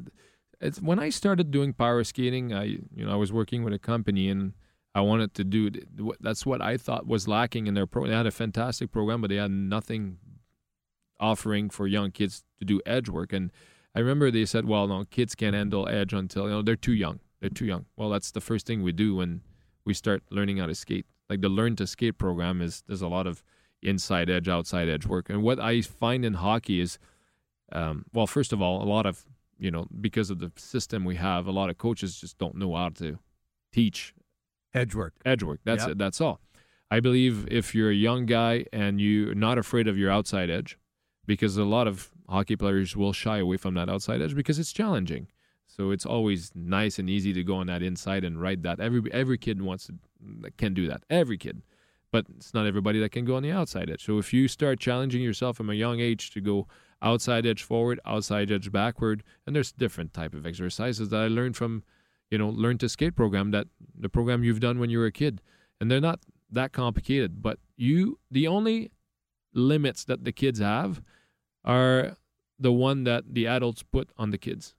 [0.61, 2.53] it's when I started doing power skating.
[2.53, 4.53] I you know I was working with a company and
[4.95, 5.69] I wanted to do
[6.21, 8.11] that's what I thought was lacking in their program.
[8.11, 10.17] They had a fantastic program, but they had nothing
[11.19, 13.33] offering for young kids to do edge work.
[13.33, 13.51] And
[13.95, 16.93] I remember they said, "Well, no, kids can't handle edge until you know they're too
[16.93, 17.19] young.
[17.39, 19.41] They're too young." Well, that's the first thing we do when
[19.85, 21.05] we start learning how to skate.
[21.29, 23.43] Like the Learn to Skate program is there's a lot of
[23.81, 25.29] inside edge, outside edge work.
[25.29, 26.97] And what I find in hockey is,
[27.71, 29.25] um, well, first of all, a lot of
[29.57, 32.75] you know because of the system we have, a lot of coaches just don't know
[32.75, 33.17] how to
[33.71, 34.13] teach
[34.73, 35.13] Edge work.
[35.25, 35.61] edge work.
[35.63, 35.91] That's Yep.
[35.91, 35.97] it.
[35.97, 36.41] That's all.
[36.91, 40.77] I believe if you're a young guy and you're not afraid of your outside edge,
[41.25, 44.73] because a lot of hockey players will shy away from that outside edge because it's
[44.73, 45.27] challenging.
[45.67, 48.79] So it's always nice and easy to go on that inside and ride that.
[48.79, 49.95] Every every kid wants to
[50.57, 51.03] can do that.
[51.09, 51.61] Every kid,
[52.11, 54.05] but it's not everybody that can go on the outside edge.
[54.05, 56.67] So if you start challenging yourself from a young age to go
[57.01, 61.57] outside edge forward, outside edge backward, and there's different type of exercises that I learned
[61.57, 61.83] from,
[62.31, 63.67] you know, learn to skate program that
[63.97, 65.41] the program you've done when you were a kid,
[65.81, 66.19] and they're not
[66.51, 67.41] that complicated.
[67.41, 68.91] But you, the only
[69.55, 71.01] limits that the kids have
[71.63, 72.17] are
[72.59, 74.75] the one that the adults put on the kids.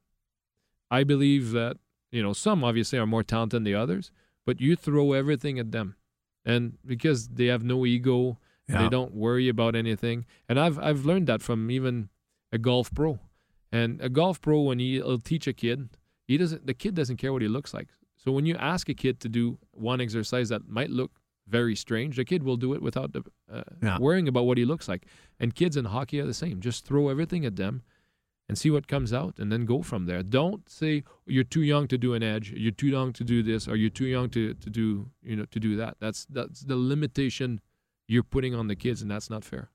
[0.91, 1.79] I believe that,
[2.12, 4.11] you know, some obviously are more talented than the others,
[4.45, 5.97] but you throw everything at them.
[6.45, 8.83] And because they have no ego, Yeah.
[8.83, 10.27] they don't worry about anything.
[10.49, 12.09] And I've I've learned that from even
[12.53, 13.18] a golf pro.
[13.72, 15.89] And a golf pro, when he, will teach a kid,
[16.27, 16.66] he doesn't.
[16.66, 17.89] The kid doesn't care what he looks like.
[18.16, 21.12] So when you ask a kid to do one exercise that might look
[21.49, 23.99] very strange, the kid will do it without the, uh, Yeah.
[23.99, 25.07] worrying about what he looks like.
[25.38, 26.61] And kids in hockey are the same.
[26.61, 27.82] Just throw everything at them
[28.49, 30.22] and see what comes out and then go from there.
[30.22, 33.66] Don't say you're too young to do an edge, you're too young to do this,
[33.68, 35.97] or you're too young to, to do you know to do that.
[36.01, 37.61] That's that's the limitation
[38.09, 39.70] you're putting on the kids and that's not fair.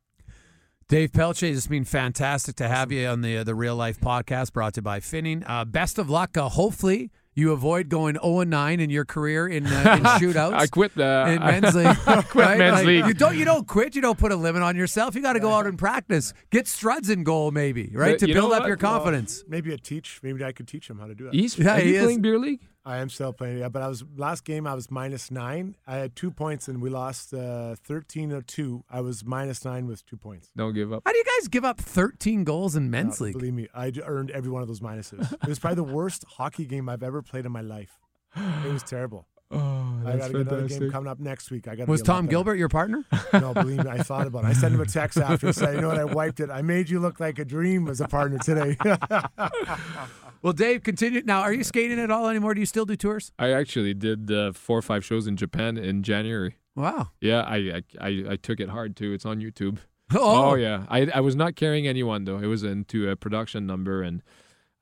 [0.87, 4.51] Dave Pelletier, it's been fantastic to have you on the uh, the Real Life podcast
[4.51, 5.43] brought to you by Finning.
[5.47, 6.35] Uh, best of luck.
[6.37, 10.03] Uh, hopefully, you avoid going 0 9 in your career in, uh, in
[10.33, 10.53] shootouts.
[10.53, 11.85] I quit the in men's league.
[12.07, 12.57] I quit right?
[12.57, 13.05] men's Like, league.
[13.05, 13.95] You don't you don't quit.
[13.95, 15.15] You don't put a limit on yourself.
[15.15, 16.33] You got to go out and practice.
[16.49, 18.67] Get struds in goal, maybe right But to build up what?
[18.67, 19.43] your confidence.
[19.47, 20.19] Maybe a teach.
[20.23, 21.33] Maybe I could teach him how to do it.
[21.33, 22.03] He's Yeah, are he you is.
[22.03, 22.59] playing beer league?
[22.83, 23.59] I am still playing.
[23.59, 24.65] Yeah, but I was last game.
[24.65, 25.75] I was minus nine.
[25.85, 28.83] I had two points, and we lost uh, thirteen or two.
[28.89, 30.49] I was minus nine with two points.
[30.57, 31.03] Don't give up.
[31.05, 33.33] How do you guys give up 13 goals in men's Uh, league?
[33.33, 35.31] Believe me, I earned every one of those minuses.
[35.31, 37.99] it was probably the worst hockey game I've ever played in my life.
[38.35, 39.27] It was terrible.
[39.53, 41.67] Oh, I got another game coming up next week.
[41.67, 41.89] I got.
[41.89, 43.03] Was Tom Gilbert your partner?
[43.33, 44.47] No, believe me, I thought about it.
[44.47, 45.97] I sent him a text after and said, "You know what?
[45.99, 46.49] I wiped it.
[46.49, 48.77] I made you look like a dream as a partner today."
[50.41, 51.21] Well, Dave, continue.
[51.23, 52.53] Now, are you skating at all anymore?
[52.53, 53.31] Do you still do tours?
[53.37, 56.55] I actually did uh, four or five shows in Japan in January.
[56.75, 57.09] Wow.
[57.19, 59.13] Yeah, I, I I I took it hard too.
[59.13, 59.77] It's on YouTube.
[60.13, 60.51] Oh.
[60.51, 62.37] oh, yeah, I I was not carrying anyone though.
[62.37, 64.21] It was into a production number, and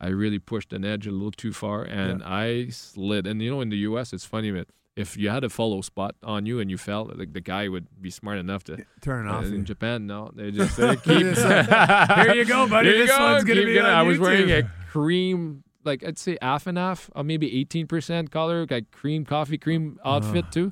[0.02, 3.28] I really pushed an edge a little too far, and I slid.
[3.28, 4.70] And you know, in the U.S., it's funny, but
[5.00, 7.88] if you had a follow spot on you and you fell, like the guy would
[8.02, 9.46] be smart enough to Turn it Uh, off.
[9.46, 11.24] in Japan, no, they just they keep.
[11.26, 12.90] "Here you go, buddy.
[12.90, 13.24] Here you This go.
[13.24, 16.68] one's gonna Keep be gonna- on I was wearing a cream, like I'd say half
[16.68, 20.72] and half, or maybe eighteen percent color, like cream coffee cream outfit too.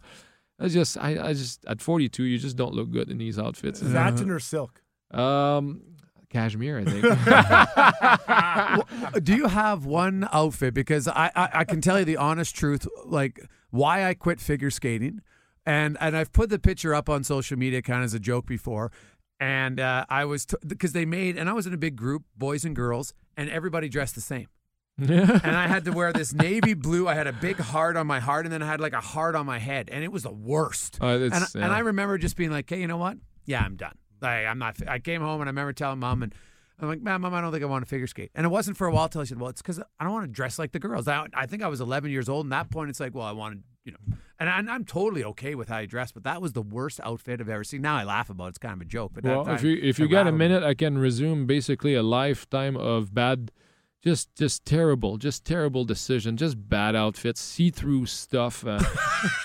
[0.59, 3.37] I just, I, I just at forty two, you just don't look good in these
[3.39, 3.79] outfits.
[3.79, 4.81] Satin or silk?
[5.11, 5.81] Um,
[6.29, 7.03] cashmere, I think.
[9.23, 10.73] do you have one outfit?
[10.73, 14.69] Because I, I, I can tell you the honest truth, like why I quit figure
[14.71, 15.21] skating,
[15.65, 18.45] and and I've put the picture up on social media kind of as a joke
[18.45, 18.91] before,
[19.39, 22.65] and uh, I was because they made and I was in a big group, boys
[22.65, 24.47] and girls, and everybody dressed the same.
[24.99, 27.07] and I had to wear this navy blue.
[27.07, 29.35] I had a big heart on my heart, and then I had like a heart
[29.35, 30.97] on my head, and it was the worst.
[30.99, 31.65] Oh, and, it's- and.
[31.65, 33.17] I remember just being like, "Hey, you know what?
[33.45, 33.95] Yeah, I'm done.
[34.21, 36.33] Like, I'm not." I came home and I remember telling mom, and
[36.79, 38.77] I'm like, "Man, mom, I don't think I want to figure skate." And it wasn't
[38.77, 40.71] for a while till I said, "Well, it's because I don't want to dress like
[40.73, 42.99] the girls." I, I think I was 11 years old, and at that point, it's
[42.99, 46.11] like, "Well, I wanted, you know," and, I, I'm totally okay with how you dress,
[46.11, 47.81] but that was the worst outfit I've ever seen.
[47.81, 49.97] Now I laugh about it; it's kind of a joke, but well, if you if
[49.97, 53.51] you got a minute, I can resume basically a lifetime of bad.
[54.03, 58.79] Just, just terrible, just terrible decision, just bad outfits, see-through stuff, uh,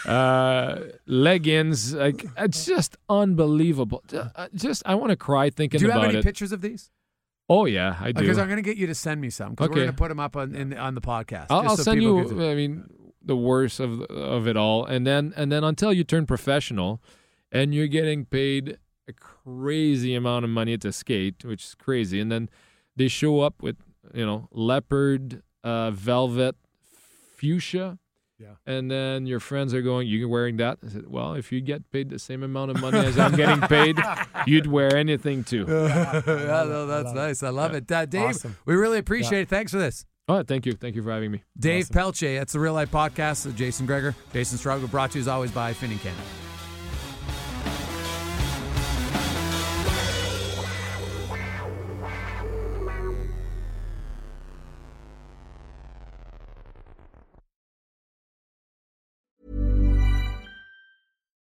[0.08, 4.04] uh, leggings, like it's just unbelievable.
[4.12, 5.94] Uh, Just, I want to cry thinking about it.
[5.94, 6.24] do you have any it.
[6.24, 6.90] pictures of these?
[7.52, 8.22] Oh yeah, I do.
[8.22, 10.08] Because I'm going to get you to send me some because we're going to put
[10.08, 11.48] them up on in, on the podcast.
[11.50, 12.24] I'll, I'll so send you.
[12.24, 12.40] can.
[12.40, 12.88] I mean,
[13.22, 17.02] the worst of of it all, and then and then until you turn professional,
[17.50, 22.32] and you're getting paid a crazy amount of money to skate, which is crazy, and
[22.32, 22.48] then
[22.96, 23.76] they show up with
[24.14, 26.56] you know leopard, uh, velvet,
[27.36, 27.98] fuchsia.
[28.42, 28.54] Yeah.
[28.66, 30.78] And then your friends are going, You're wearing that?
[30.84, 33.60] I said, Well, if you get paid the same amount of money as I'm getting
[33.60, 33.98] paid,
[34.46, 35.64] you'd wear anything too.
[35.68, 37.42] yeah, no, that's nice.
[37.42, 37.90] I love it.
[37.90, 38.56] Uh, Dave, Awesome.
[38.64, 39.48] we really appreciate it.
[39.48, 40.04] Thanks for this.
[40.28, 40.72] All right, thank you.
[40.72, 41.42] Thank you for having me.
[41.58, 44.14] Dave Pelletier, that's the Real Life Podcast with Jason Gregor.
[44.32, 46.22] Jason Struggle brought to you as always by Finning Canada.